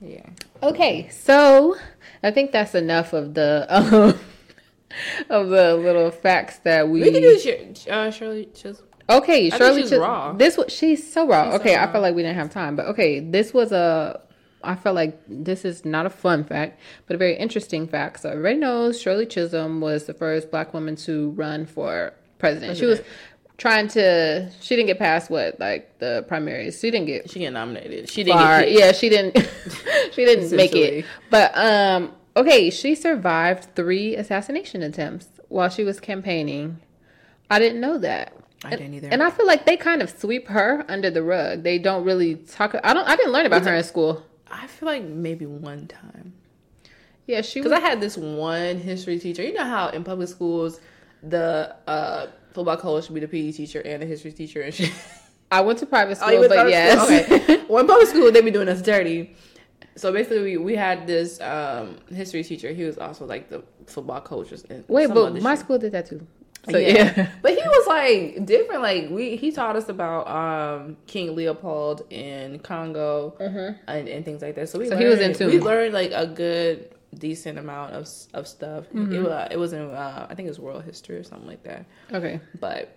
[0.00, 0.26] Yeah.
[0.62, 1.76] Okay, so
[2.22, 4.18] I think that's enough of the um,
[5.30, 7.02] of the little facts that we.
[7.02, 8.88] We can do uh, Shirley Chisholm.
[9.08, 10.32] okay, think Shirley she's Chis- raw.
[10.32, 11.44] This was she's so raw.
[11.44, 11.92] She's so okay, I raw.
[11.92, 14.20] felt like we didn't have time, but okay, this was a.
[14.62, 18.20] I felt like this is not a fun fact, but a very interesting fact.
[18.20, 22.76] So everybody knows Shirley Chisholm was the first black woman to run for president.
[22.76, 23.00] She was
[23.58, 24.50] trying to.
[24.60, 26.80] She didn't get past what like the primaries.
[26.80, 28.08] She didn't get She get nominated.
[28.08, 28.60] She didn't far.
[28.60, 28.72] get.
[28.72, 29.36] Yeah, she didn't.
[30.12, 31.04] she didn't make it.
[31.30, 36.78] But um, okay, she survived three assassination attempts while she was campaigning.
[37.50, 38.32] I didn't know that.
[38.64, 39.08] I didn't either.
[39.10, 41.62] And I feel like they kind of sweep her under the rug.
[41.62, 42.74] They don't really talk.
[42.82, 43.06] I don't.
[43.06, 44.24] I didn't learn about her in school.
[44.50, 46.34] I feel like maybe one time.
[47.26, 47.72] Yeah, she Because.
[47.72, 49.42] I had this one history teacher.
[49.42, 50.80] You know how in public schools,
[51.22, 54.92] the uh, football coach should be the PE teacher and the history teacher and shit.
[55.52, 57.00] I went to private Oh, school, went but yes.
[57.00, 57.36] school?
[57.36, 57.62] Okay.
[57.68, 59.36] well, in public school, they be doing us dirty.
[59.94, 62.72] So basically, we, we had this um, history teacher.
[62.72, 64.50] He was also like the football coach.
[64.70, 65.60] And Wait, but my shit.
[65.64, 66.26] school did that too.
[66.68, 66.88] So yeah.
[67.16, 67.30] yeah.
[67.42, 68.82] but he was like different.
[68.82, 73.36] Like we, he taught us about um, King Leopold in Congo
[73.86, 74.68] and, and things like that.
[74.68, 74.92] So we Mm-hmm.
[74.92, 75.50] So learned, he was in tune.
[75.50, 78.84] We learned like a good decent amount of of stuff.
[78.86, 79.12] Mm-hmm.
[79.14, 81.62] It was it was in uh, I think it was world history or something like
[81.64, 81.84] that.
[82.12, 82.40] Okay.
[82.60, 82.96] But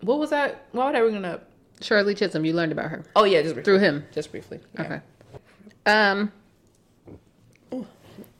[0.00, 0.66] what was that?
[0.72, 1.50] Why would I bring it up?
[1.80, 3.62] Shirley Chisholm, you learned about her Oh yeah, just briefly.
[3.70, 4.04] through him.
[4.12, 4.60] Just briefly.
[4.74, 4.82] Yeah.
[4.82, 5.00] Okay.
[5.86, 6.32] Um.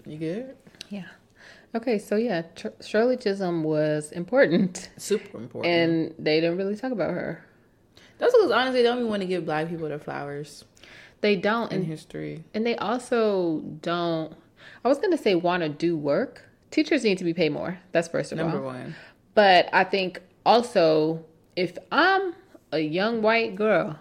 [0.07, 0.57] You good?
[0.89, 1.05] Yeah.
[1.75, 5.67] Okay, so yeah, Tr- Shirley Chisholm was important, Super important.
[5.73, 7.45] and they didn't really talk about her.
[8.19, 10.65] That's because honestly, they don't even want to give black people their flowers
[11.21, 12.43] They don't, in and, history.
[12.55, 14.35] and they also don't.
[14.85, 16.45] I was gonna say want to do work.
[16.71, 17.79] Teachers need to be paid more.
[17.93, 18.65] That's first of Number all.
[18.65, 18.95] Number one.
[19.35, 21.25] But I think also
[21.57, 22.35] if I'm
[22.73, 23.99] a young white girl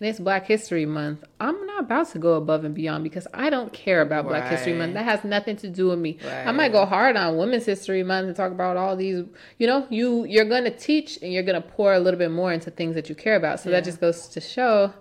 [0.00, 3.50] and it's Black History Month, I'm not about to go above and beyond because I
[3.50, 4.94] don't care about Black History Month.
[4.94, 6.18] That has nothing to do with me.
[6.46, 9.24] I might go hard on Women's History Month and talk about all these.
[9.58, 12.70] You know, you you're gonna teach and you're gonna pour a little bit more into
[12.70, 13.60] things that you care about.
[13.60, 13.76] So Yeah.
[13.76, 14.92] that just goes to show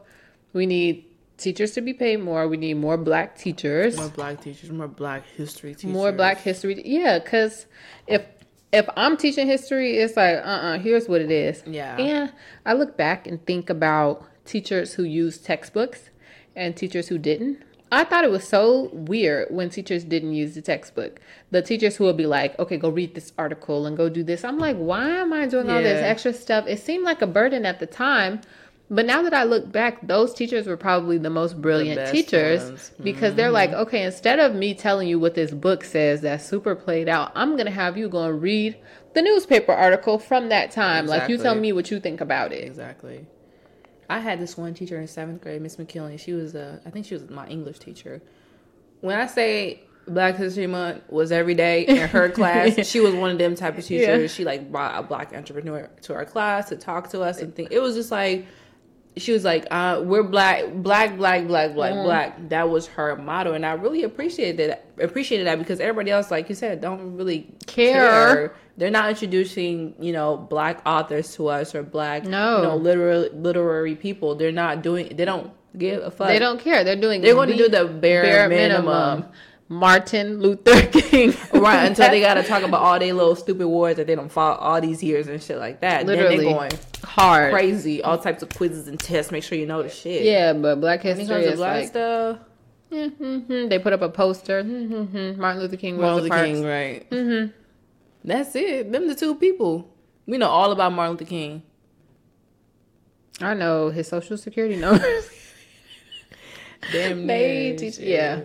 [0.53, 1.05] we need
[1.37, 2.47] teachers to be paid more.
[2.47, 3.97] We need more black teachers.
[3.97, 5.91] More black teachers, more black history teachers.
[5.91, 6.81] More black history.
[6.85, 7.65] Yeah, because
[8.07, 8.25] if
[8.73, 11.63] if I'm teaching history, it's like, uh uh here's what it is.
[11.65, 11.97] Yeah.
[11.97, 12.33] And
[12.65, 16.09] I look back and think about teachers who used textbooks
[16.55, 17.63] and teachers who didn't.
[17.89, 21.21] I thought it was so weird when teachers didn't use the textbook.
[21.51, 24.43] The teachers who would be like, okay, go read this article and go do this.
[24.43, 26.67] I'm like, why am I doing all this extra stuff?
[26.67, 28.41] It seemed like a burden at the time.
[28.89, 32.63] But now that I look back, those teachers were probably the most brilliant best teachers
[32.63, 32.91] ones.
[33.03, 33.53] because they're mm-hmm.
[33.53, 37.33] like, okay, instead of me telling you what this book says that's super played out,
[37.35, 38.77] I'm going to have you go and read
[39.13, 41.05] the newspaper article from that time.
[41.05, 42.63] Like, you tell me what you think about it.
[42.63, 43.25] Exactly.
[44.09, 46.17] I had this one teacher in seventh grade, Miss McKinley.
[46.17, 48.21] She was a, I think she was my English teacher.
[49.01, 53.31] When I say Black History Month was every day in her class, she was one
[53.31, 54.21] of them type of teachers.
[54.21, 54.27] Yeah.
[54.27, 57.71] She like brought a black entrepreneur to our class to talk to us and think.
[57.71, 58.45] It was just like
[59.17, 62.03] she was like, uh, "We're black, black, black, black, black, Mm-hmm.
[62.03, 64.85] black." That was her motto, and I really appreciated that.
[65.03, 68.53] Appreciated that because everybody else, like you said, don't really Care.
[68.77, 72.57] They're not introducing, you know, black authors to us or black, No.
[72.57, 74.35] you know, literary literary people.
[74.35, 75.15] They're not doing.
[75.15, 76.27] They don't give a fuck.
[76.27, 76.83] They don't care.
[76.83, 79.25] They're doing They're going to do the bare, minimum.
[79.69, 81.33] Martin Luther King.
[81.53, 84.31] Right, until they got to talk about all their little stupid wars that they don't
[84.31, 86.05] fought all these years and shit like that.
[86.05, 86.37] Literally.
[86.37, 86.71] Then they're going
[87.03, 87.53] hard.
[87.53, 89.31] crazy, all types of quizzes and tests.
[89.31, 90.23] Make sure you know the shit.
[90.23, 92.39] Yeah, but Black History is black like stuff,
[92.91, 94.63] mhm, they put up a poster.
[94.63, 95.97] mhm, Martin Luther King.
[95.99, 96.45] Martin Luther Parks.
[96.45, 97.09] King, right?
[97.09, 97.51] Mm-hmm.
[98.23, 98.91] That's it.
[98.91, 99.93] Them the two people.
[100.25, 101.63] We know all about Martin Luther King.
[103.41, 105.29] I know his social security numbers.
[106.91, 107.97] Damn, they teach.
[107.99, 108.41] Yeah.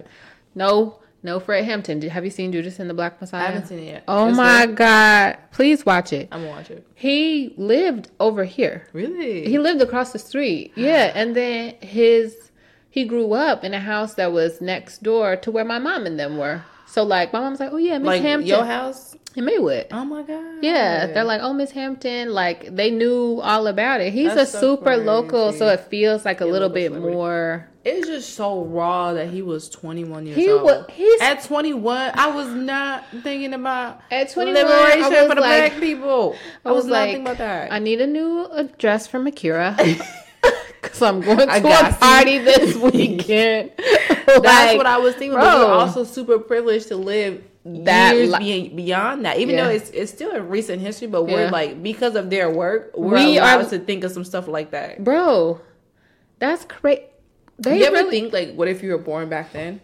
[0.54, 1.38] No, no.
[1.40, 2.00] Fred Hampton.
[2.00, 3.42] Did- Have you seen Judas and the Black Messiah?
[3.42, 4.04] I haven't seen it yet.
[4.08, 4.76] Oh It's my good?
[4.76, 5.38] God!
[5.52, 6.28] Please watch it.
[6.32, 6.86] I'm gonna watch it.
[6.94, 8.86] He lived over here.
[8.92, 9.48] Really?
[9.48, 10.72] He lived across the street.
[10.76, 12.50] Yeah, and then his
[12.90, 16.18] he grew up in a house that was next door to where my mom and
[16.20, 16.62] them were.
[16.92, 19.16] So like my mom's like, oh yeah, Miss like Hampton your house?
[19.34, 19.86] in Maywood.
[19.92, 20.62] Oh my god.
[20.62, 22.34] Yeah, they're like, oh, Miss Hampton.
[22.34, 24.12] Like they knew all about it.
[24.12, 27.16] He's That's a so super local, so it feels like a little bit celebrity.
[27.16, 27.68] more.
[27.84, 30.62] It's just so raw that he was 21 years He old.
[30.62, 35.72] wa- he's- At 21, I was not thinking about At 21, liberation for the like-
[35.72, 36.36] black people.
[36.64, 37.72] I, was, not thinking about that.
[37.72, 39.76] I need a new address from Akira.
[40.82, 41.96] Cause I'm going I to got a you.
[41.96, 43.70] party this weekend.
[44.26, 45.38] That's what I was thinking.
[45.38, 49.38] But we're also super privileged to live That years li- beyond that.
[49.38, 49.64] Even Yeah.
[49.66, 51.50] though it's it's still a recent history, but we're Yeah.
[51.50, 54.72] like because of their work, we're We allowed are- to think of some stuff like
[54.72, 55.02] that.
[55.04, 55.60] bro.
[56.40, 57.02] That's crazy.
[57.58, 59.80] They you ever really- think like, what if you were born back then?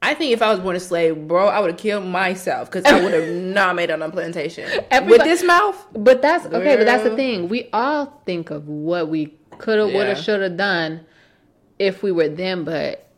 [0.00, 2.84] I think if I was born a slave, bro, I would have killed myself because
[2.90, 4.68] I would have not made it on a plantation
[5.06, 5.76] with this mouth.
[5.94, 6.76] But that's okay.
[6.76, 7.48] But that's the thing.
[7.48, 11.00] We all think of what we coulda, woulda, shoulda done
[11.78, 12.64] if we were them.
[12.64, 13.08] But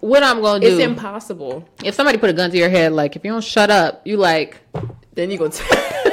[0.00, 0.66] what I'm gonna do?
[0.66, 1.68] It's impossible.
[1.84, 4.16] if somebody put a gun to your head, like if you don't shut up, you
[4.16, 4.58] like,
[5.14, 5.48] Then you go.
[5.48, 5.64] T-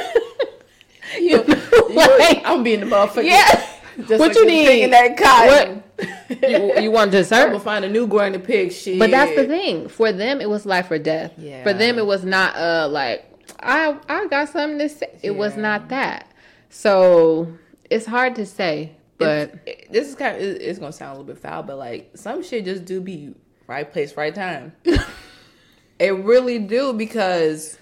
[1.20, 3.24] you, like, I'm being the motherfucker.
[3.24, 3.66] yeah.
[3.96, 4.92] Just what like you need?
[4.92, 5.82] that cotton.
[6.42, 7.46] You, you want I'm dessert?
[7.46, 8.72] gonna find a new the pig.
[8.72, 8.98] Shit.
[8.98, 9.88] But that's the thing.
[9.88, 11.32] For them, it was life or death.
[11.38, 11.62] Yeah.
[11.62, 13.24] For them, it was not uh like
[13.60, 15.18] I I got something to say.
[15.22, 16.28] It was not that.
[16.70, 17.52] So
[17.88, 18.96] it's hard to say.
[19.18, 21.78] But It's- this is kind of it- it's gonna sound a little bit foul, but
[21.78, 23.34] like some shit just do be
[23.66, 24.72] right place, right time.
[25.98, 27.78] it really do because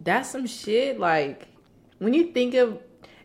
[0.00, 0.98] that's some shit.
[0.98, 1.48] Like
[1.98, 2.78] when you think of,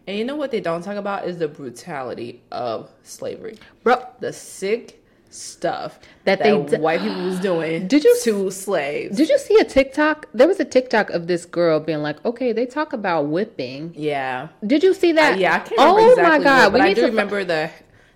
[0.08, 4.34] and you know what they don't talk about is the brutality of slavery, bro, the
[4.34, 5.01] sick
[5.34, 7.88] stuff That that, they white people was doing.
[7.94, 9.18] Did you to slaves?
[9.18, 10.28] did you see a TikTok?
[10.34, 14.50] There was a TikTok of this girl being like, "Okay, they talk about whipping." yeah,
[14.66, 15.40] Did you see that?
[15.40, 16.38] Yeah, I can't oh exactly.
[16.38, 17.72] my god, what, but we I need do to remember the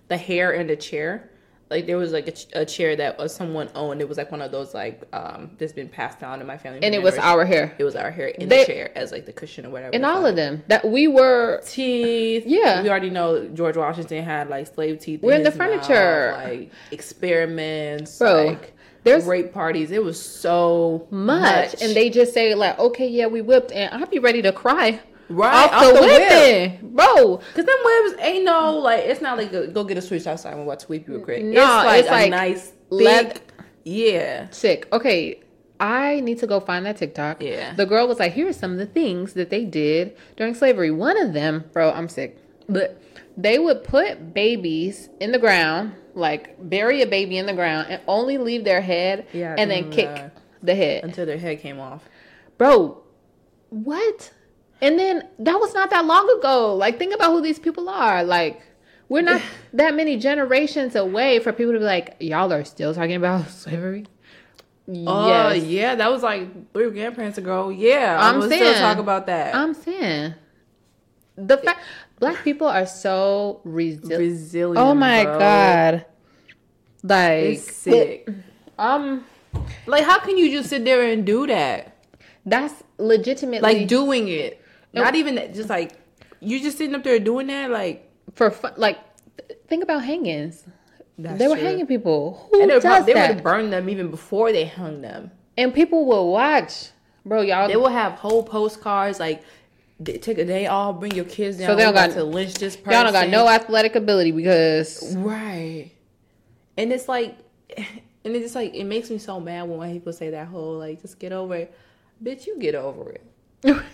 [0.07, 1.30] the hair in the chair.
[1.76, 3.99] Like there was like a, ch- a chair that was someone owned.
[3.99, 6.80] It was like one of those like um that's been passed down in my family.
[6.84, 9.26] and it was our hair It was our hair in They- the chair as like
[9.26, 9.93] the cushion or whatever.
[9.93, 11.61] and all of them that we were.
[11.65, 12.43] teeth.
[12.45, 12.82] Yeah.
[12.82, 15.21] we already know George Washington had like slave teeth.
[15.21, 16.32] We're in the his mouth, furniture.
[16.43, 18.73] like experiments, Bro, like
[19.03, 19.91] there's- rape parties.
[19.91, 21.82] It was so Much.
[21.82, 24.99] and they just say like, okay, yeah, we whipped, and I'd be ready to cry
[25.30, 27.38] right off, the, whipping, bro.
[27.53, 30.53] Cause them whips ain't no like it's not like a, go get a switch outside
[30.53, 31.43] and watch sweep you a quick.
[31.43, 33.41] No, it's like it's a like nice thick,
[33.84, 34.49] yeah.
[34.51, 34.88] Sick.
[34.93, 35.39] Okay,
[35.80, 37.41] I need to go find that TikTok.
[37.41, 37.73] Yeah.
[37.73, 40.91] The girl was like, here are some of the things that they did during slavery.
[40.91, 42.38] One of them, bro, I'm sick.
[42.69, 43.01] But
[43.38, 48.01] they would put babies in the ground, like bury a baby in the ground, and
[48.07, 50.38] only leave their head Yeah, and then kick that.
[50.63, 51.03] the head.
[51.03, 52.07] Until their head came off.
[52.57, 53.03] Bro,
[53.69, 54.32] what?
[54.82, 56.76] And then that was not that long ago.
[56.76, 58.23] Like, think about who these people are.
[58.23, 58.61] Like,
[59.09, 59.41] we're not
[59.73, 64.05] that many generations away for people to be like, y'all are still talking about slavery.
[64.88, 67.69] Oh yeah, that was like three grandparents ago.
[67.69, 69.55] Yeah, I'm I'm saying- still talk about that.
[69.55, 70.36] I'm saying
[71.36, 71.80] the fact
[72.19, 74.19] black people are so resilient.
[74.19, 74.78] Resilient.
[74.78, 75.39] Oh my bro.
[75.39, 76.05] god,
[77.01, 78.30] like it's sick.
[78.78, 79.26] um,
[79.88, 81.91] like, how can you just sit there and do that?
[82.45, 84.61] that's legitimately Like doing it,
[85.03, 85.93] not even that, just like
[86.39, 87.69] you just sitting up there doing that.
[87.69, 88.73] Like for fun.
[88.77, 88.97] Like
[89.47, 90.63] th- think about hangings.
[91.17, 91.63] That's they were true.
[91.65, 92.47] hanging people.
[92.51, 95.31] Who and they, does prob- they would burned them even before they hung them.
[95.57, 96.89] and people will watch,
[97.25, 97.41] bro.
[97.41, 99.43] Y'all They will have whole postcards like.
[100.03, 101.67] Take a day off, bring your kids down.
[101.67, 102.91] So they don't got- to lynch this person.
[102.91, 105.91] y'all don't got no athletic ability because Right.
[106.77, 107.37] And it's like,
[107.77, 107.87] and
[108.35, 111.01] it's just like, it makes me so mad when white people say that whole, like,
[111.01, 111.73] just get over it.
[112.21, 113.23] Bitch, you get over it.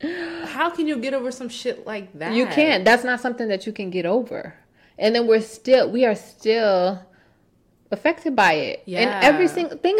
[0.00, 2.34] How can you get over some shit like that?
[2.34, 2.84] You can't.
[2.84, 4.54] That's not something that you can get over.
[4.98, 7.00] And then we're still, we are still
[7.90, 8.82] affected by it.
[8.86, 9.00] Yeah.
[9.00, 9.98] And every single thing,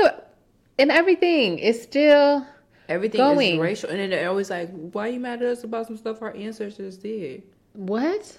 [0.78, 2.46] and everything is still.
[2.88, 3.54] Everything going.
[3.54, 3.88] is racial.
[3.90, 6.34] And then they're always like, why are you mad at us about some stuff our
[6.36, 7.42] ancestors did?
[7.72, 8.38] What?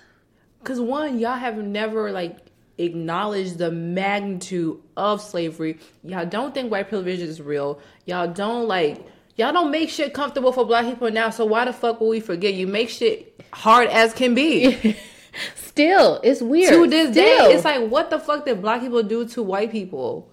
[0.60, 2.38] Because one, y'all have never, like,
[2.78, 5.80] acknowledged the magnitude of slavery.
[6.04, 7.80] Y'all don't think white privilege is real.
[8.06, 9.04] Y'all don't, like,
[9.36, 11.30] y'all don't make shit comfortable for black people now.
[11.30, 12.54] So why the fuck will we forget?
[12.54, 14.96] You make shit hard as can be.
[15.56, 16.72] Still, it's weird.
[16.72, 17.48] to this Still.
[17.50, 20.30] day, it's like, what the fuck did black people do to white people?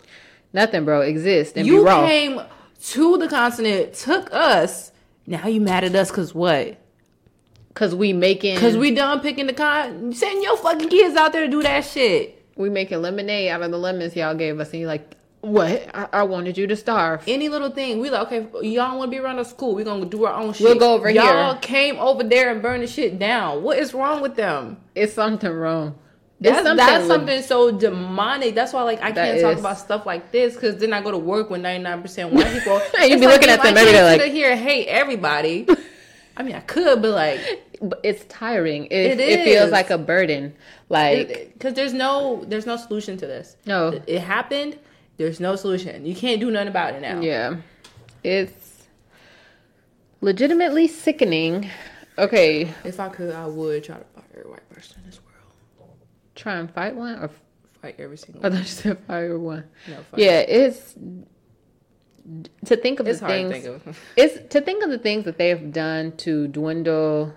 [0.55, 1.01] nothing, bro.
[1.01, 2.07] Exist and you be raw.
[2.07, 2.41] came
[2.91, 4.93] to the continent, took us.
[5.27, 6.79] Now you mad at us because what?
[7.75, 10.13] Cause we making, Because we done picking the con.
[10.13, 12.45] Send your fucking kids out there to do that shit.
[12.55, 15.91] we making lemonade out of the lemons y'all gave us, and you're like, what?
[15.95, 17.23] I, I wanted you to starve.
[17.27, 19.75] Any little thing, we like, okay, y'all want to be around the school.
[19.75, 20.65] we to do our own shit.
[20.65, 21.23] We'll go over here.
[21.23, 23.63] y'all came over there and burned the shit down.
[23.63, 24.79] What is wrong with them?
[24.95, 25.99] It's something wrong.
[26.41, 28.55] It's That's something that's something so demonic.
[28.57, 29.61] That's why, like, I can't talk is.
[29.61, 32.47] about stuff like this because then I go to work with ninety nine percent white
[32.53, 32.81] people.
[32.99, 35.69] And you be looking at them every day like- here and hate everybody.
[36.37, 37.41] I mean, I could, but like,
[37.83, 38.87] But it's tiring.
[38.87, 40.55] It, It it, feels like a burden.
[40.89, 43.57] Like because there's no there's no solution to this.
[43.67, 44.79] no, It- It happened.
[45.23, 46.05] There's no solution.
[46.05, 47.21] You can't do nothing about it now.
[47.21, 47.57] yeah,
[48.25, 48.87] it's
[50.21, 51.71] legitimately sickening.
[52.19, 55.91] Okay, If I could, I would try to fight every white person in this world.
[56.35, 57.31] try and fight one, or
[57.81, 58.45] Fight every single.
[58.45, 59.65] I thought you said fire one.
[59.89, 60.21] No, fight.
[60.21, 60.95] Yeah, it's
[62.67, 63.65] to think of it's the hard things.
[63.65, 63.99] to think of.
[64.17, 67.33] It's to think of the things that they have done to dwindle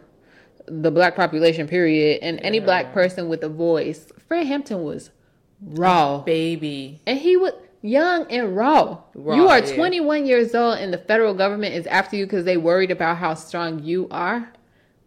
[0.67, 1.67] the black population.
[1.67, 4.07] Period, and any black person with a voice.
[4.27, 5.09] Fred Hampton was
[5.61, 6.19] raw.
[6.19, 7.53] Baby, And he was
[7.85, 8.99] young and raw.
[9.13, 9.75] Raw, you are yeah.
[9.75, 13.33] 21 years old and the federal government is after you because they worried about how
[13.33, 14.51] strong you are.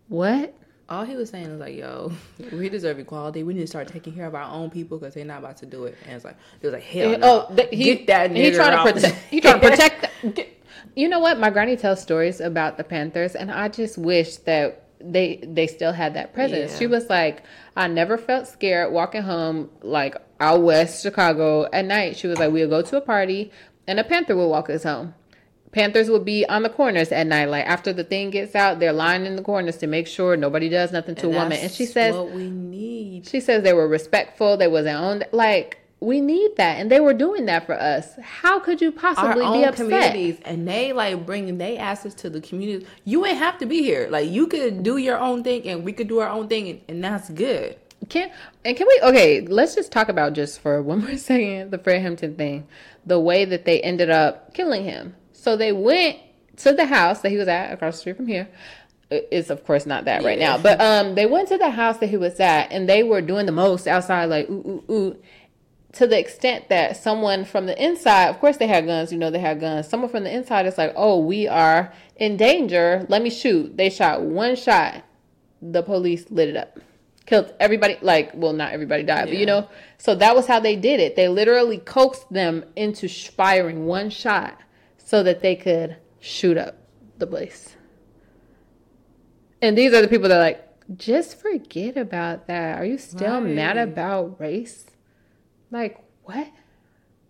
[0.08, 0.54] What?
[0.88, 2.12] all he was saying was like, "Yo,
[2.52, 3.42] we deserve equality.
[3.42, 5.66] We need to start taking care of our own people because they're not about to
[5.66, 7.46] do it." And it's like, it was like, "Hell, oh, no.
[7.50, 9.16] Oh, th- he, get that he trying to protect.
[9.30, 10.08] He trying to protect.
[10.22, 10.62] the- get-
[10.94, 11.38] you know what?
[11.38, 15.92] My granny tells stories about the Panthers, and I just wish that they they still
[15.92, 16.72] had that presence.
[16.72, 16.78] Yeah.
[16.78, 17.42] She was like,
[17.76, 22.16] I never felt scared walking home like out west Chicago at night.
[22.16, 23.51] She was like, we'll go to a party,
[23.86, 25.14] and a Panther will walk us home.
[25.72, 27.47] Panthers will be on the corners at night.
[27.47, 30.68] Like after the thing gets out, they're lying in the corners to make sure nobody
[30.68, 31.53] does nothing to a woman.
[31.53, 34.57] And she says, what we need." she says they were respectful.
[34.57, 38.14] They wasn't on like we need that, and they were doing that for us.
[38.22, 39.86] How could you Our possibly own be upset?
[39.86, 42.86] communities, and they like bringing they asses to the community.
[43.05, 44.07] You ain't have to be here.
[44.09, 46.80] Like you could do your own thing, and we could do our own thing, and,
[46.89, 47.76] and that's good.
[48.09, 48.30] Can
[48.64, 49.00] and can we?
[49.02, 52.66] Okay, let's just talk about just for one more second the Fred Hampton thing,
[53.06, 55.14] the way that they ended up killing him.
[55.32, 56.18] So they went
[56.56, 58.48] to the house that he was at across the street from here.
[59.11, 60.56] It's of course not that right Yeah.
[60.56, 63.20] now, but um, they went to the house that he was at, and they were
[63.22, 65.16] doing the most outside, like ooh ooh ooh,
[65.92, 69.30] to the extent that someone from the inside, of course they had guns, you know
[69.30, 69.88] they had guns.
[69.88, 73.06] Someone from the inside is like, oh, we are in danger.
[73.09, 73.76] Let me shoot.
[73.78, 75.02] They shot one shot.
[75.62, 76.78] The police lit it up,
[77.28, 77.98] killed everybody.
[78.00, 79.68] Like, well, not everybody died, but you know.
[79.98, 81.14] So that was how they did it.
[81.14, 84.58] They literally coaxed them into firing one shot
[84.96, 86.78] so that they could shoot up
[87.18, 87.76] the place.
[89.60, 90.64] And these are the people that are like,
[90.96, 92.78] just forget about that.
[92.78, 94.86] Are you still mad about race?
[95.70, 96.48] Like what?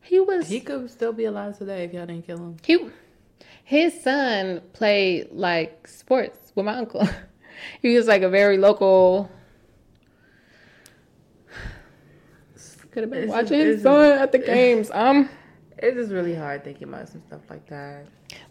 [0.01, 2.57] He was He could still be alive today if y'all didn't kill him.
[2.65, 2.89] he
[3.65, 7.07] his son played like sports with my uncle.
[7.83, 9.31] he was like a very local
[12.91, 14.91] could have been It's watching just- his it's son at the games.
[14.93, 15.29] Um
[15.81, 18.07] It's just really hard thinking about some stuff like that.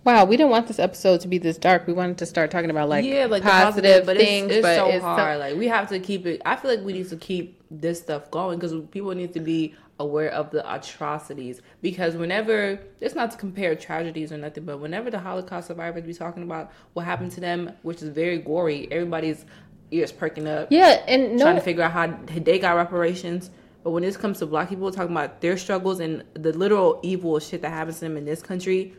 [0.05, 1.85] Wow, we didn't want this episode to be this dark.
[1.85, 4.75] We wanted to start talking about like yeah, like positive, but things, it's, it's but
[4.77, 5.39] so it's so- hard.
[5.39, 6.41] like we have to keep it.
[6.45, 9.75] I feel like we need to keep this stuff going because people need to be
[9.99, 11.61] aware of the atrocities.
[11.81, 16.13] Because whenever it's not to compare tragedies or nothing, but whenever the Holocaust survivors be
[16.13, 19.45] talking about what happened to them, which is very gory, everybody's
[19.91, 23.49] ears perking up, yeah, and trying to figure out how they got reparations.
[23.87, 27.39] But when this comes to black people talking about their struggles and the literal evil
[27.39, 28.93] shit that happens to them in this country,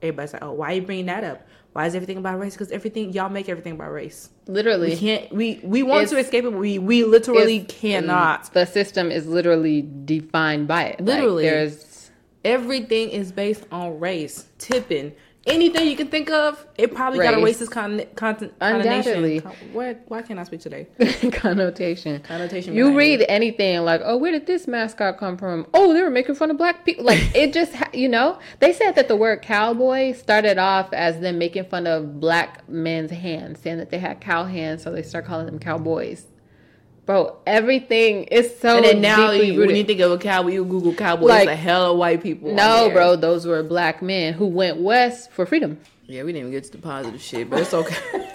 [0.00, 1.46] everybody's like, "Oh, why are you bringing that up?
[1.74, 2.54] Why is everything about race?
[2.54, 4.30] Because everything y'all make everything about race.
[4.46, 5.30] Literally, We can't.
[5.30, 8.50] We we want to escape it, but we we literally cannot.
[8.54, 11.00] The system is literally defined by it.
[11.00, 11.42] Like, Literally.
[11.42, 12.10] there's
[12.46, 14.46] Everything is based on race.
[14.56, 15.12] Tipping.
[15.46, 19.40] Anything you can think of, it probably got a racist con- con- Undoubtedly.
[19.40, 19.42] connotation.
[19.42, 20.00] Con- what?
[20.08, 20.86] Why can't I speak today?
[21.32, 22.22] connotation.
[22.22, 22.74] Connotation.
[22.74, 23.26] You read it.
[23.28, 25.66] anything like, oh, where did this mascot come from?
[25.74, 27.04] Oh, they were making fun of black people.
[27.04, 31.36] Like it just, you know, they said that the word cowboy started off as them
[31.38, 35.26] making fun of black men's hands, saying that they had cow hands, so they start
[35.26, 36.26] calling them cowboys.
[37.06, 38.76] Bro, everything is so.
[38.76, 41.26] And then now, you, when you think of a cowboy, you Google cowboy.
[41.26, 42.54] Like- a hell of white people.
[42.54, 45.78] no, bro, those were black men who went west for freedom.
[46.06, 47.96] Yeah, we didn't even get to the positive shit, but it's okay.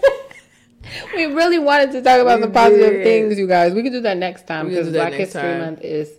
[1.16, 3.04] We really wanted to talk about We the positive did.
[3.04, 3.74] things, you guys.
[3.74, 5.60] We can do that next time because Black History time.
[5.60, 6.10] Month is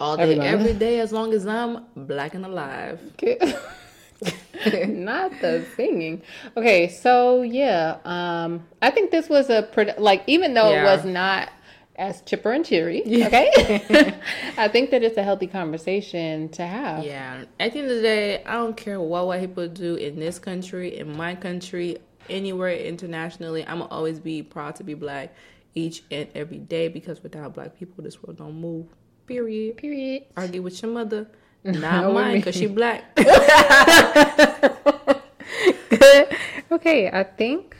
[0.00, 3.00] All day, Every every day, as long as I'm black and alive.
[3.12, 3.38] Okay.
[4.88, 6.20] not the singing.
[6.56, 10.82] Okay, so yeah, um, I think this was a pretty like even though Yeah.
[10.82, 11.48] it was not
[11.96, 13.02] as chipper and cheery.
[13.04, 13.26] Yeah.
[13.26, 14.16] Okay,
[14.56, 17.04] I think that it's a healthy conversation to have.
[17.04, 17.44] Yeah.
[17.58, 20.38] At the end of the day, I don't care what white people do in this
[20.38, 23.66] country, in my country, anywhere internationally.
[23.66, 25.34] I'm gonna always be proud to be black
[25.74, 28.86] each and every day because without black people, this world don't move.
[29.26, 29.76] Period.
[29.76, 30.24] Period.
[30.36, 31.28] Argue with your mother,
[31.64, 33.04] Not not mine, because she black.
[36.72, 37.76] okay, I think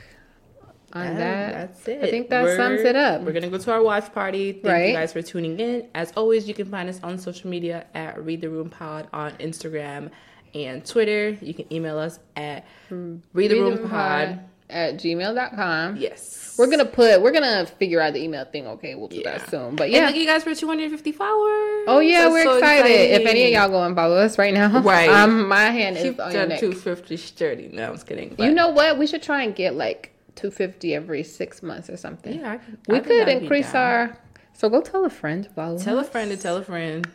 [0.93, 2.03] on that, that's it.
[2.03, 3.21] I think that sums it up.
[3.21, 4.51] We're gonna go to our watch party.
[4.53, 4.87] Thank Right.
[4.89, 5.87] you guys for tuning in.
[5.95, 9.31] As always, you can find us on social media at Read the Room Pod on
[9.33, 10.09] Instagram
[10.53, 11.29] and Twitter.
[11.41, 14.39] You can email us at Read the Room Pod.
[14.69, 15.97] at gmail.com.
[15.97, 18.67] Yes, We're gonna put we're gonna figure out the email thing.
[18.67, 19.37] Okay, we'll do Yeah.
[19.37, 19.75] that soon.
[19.75, 20.05] But Yeah.
[20.05, 21.85] thank you guys for 250 followers.
[21.87, 22.91] Oh yeah, That's we're so excited.
[23.21, 25.09] If any of y'all go and follow us right now, Right.
[25.21, 26.59] Um, my hand is on your neck.
[26.61, 27.69] 250 sturdy.
[27.73, 28.33] No, I'm just kidding.
[28.37, 28.97] but- You know what?
[28.97, 32.39] We should try and get like 250 every six months or something.
[32.39, 34.17] yeah, I we I could increase our.
[34.53, 35.77] So go tell a friend to follow.
[35.77, 37.07] Tell a friend to tell a friend.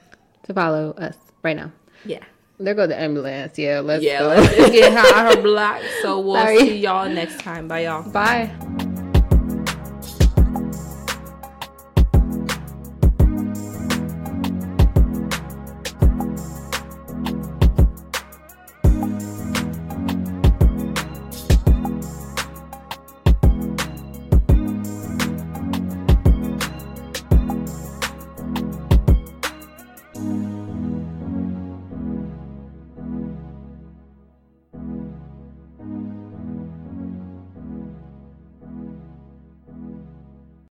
[0.44, 1.72] to follow us right now.
[2.04, 2.24] Yeah.
[2.58, 3.58] There go the ambulance.
[3.58, 4.28] Yeah, let's Yeah, go.
[4.28, 5.82] let's, let's get her, her block.
[6.02, 6.58] So we'll Sorry.
[6.60, 7.68] see y'all next time.
[7.68, 8.08] Bye, y'all.
[8.10, 8.94] Bye.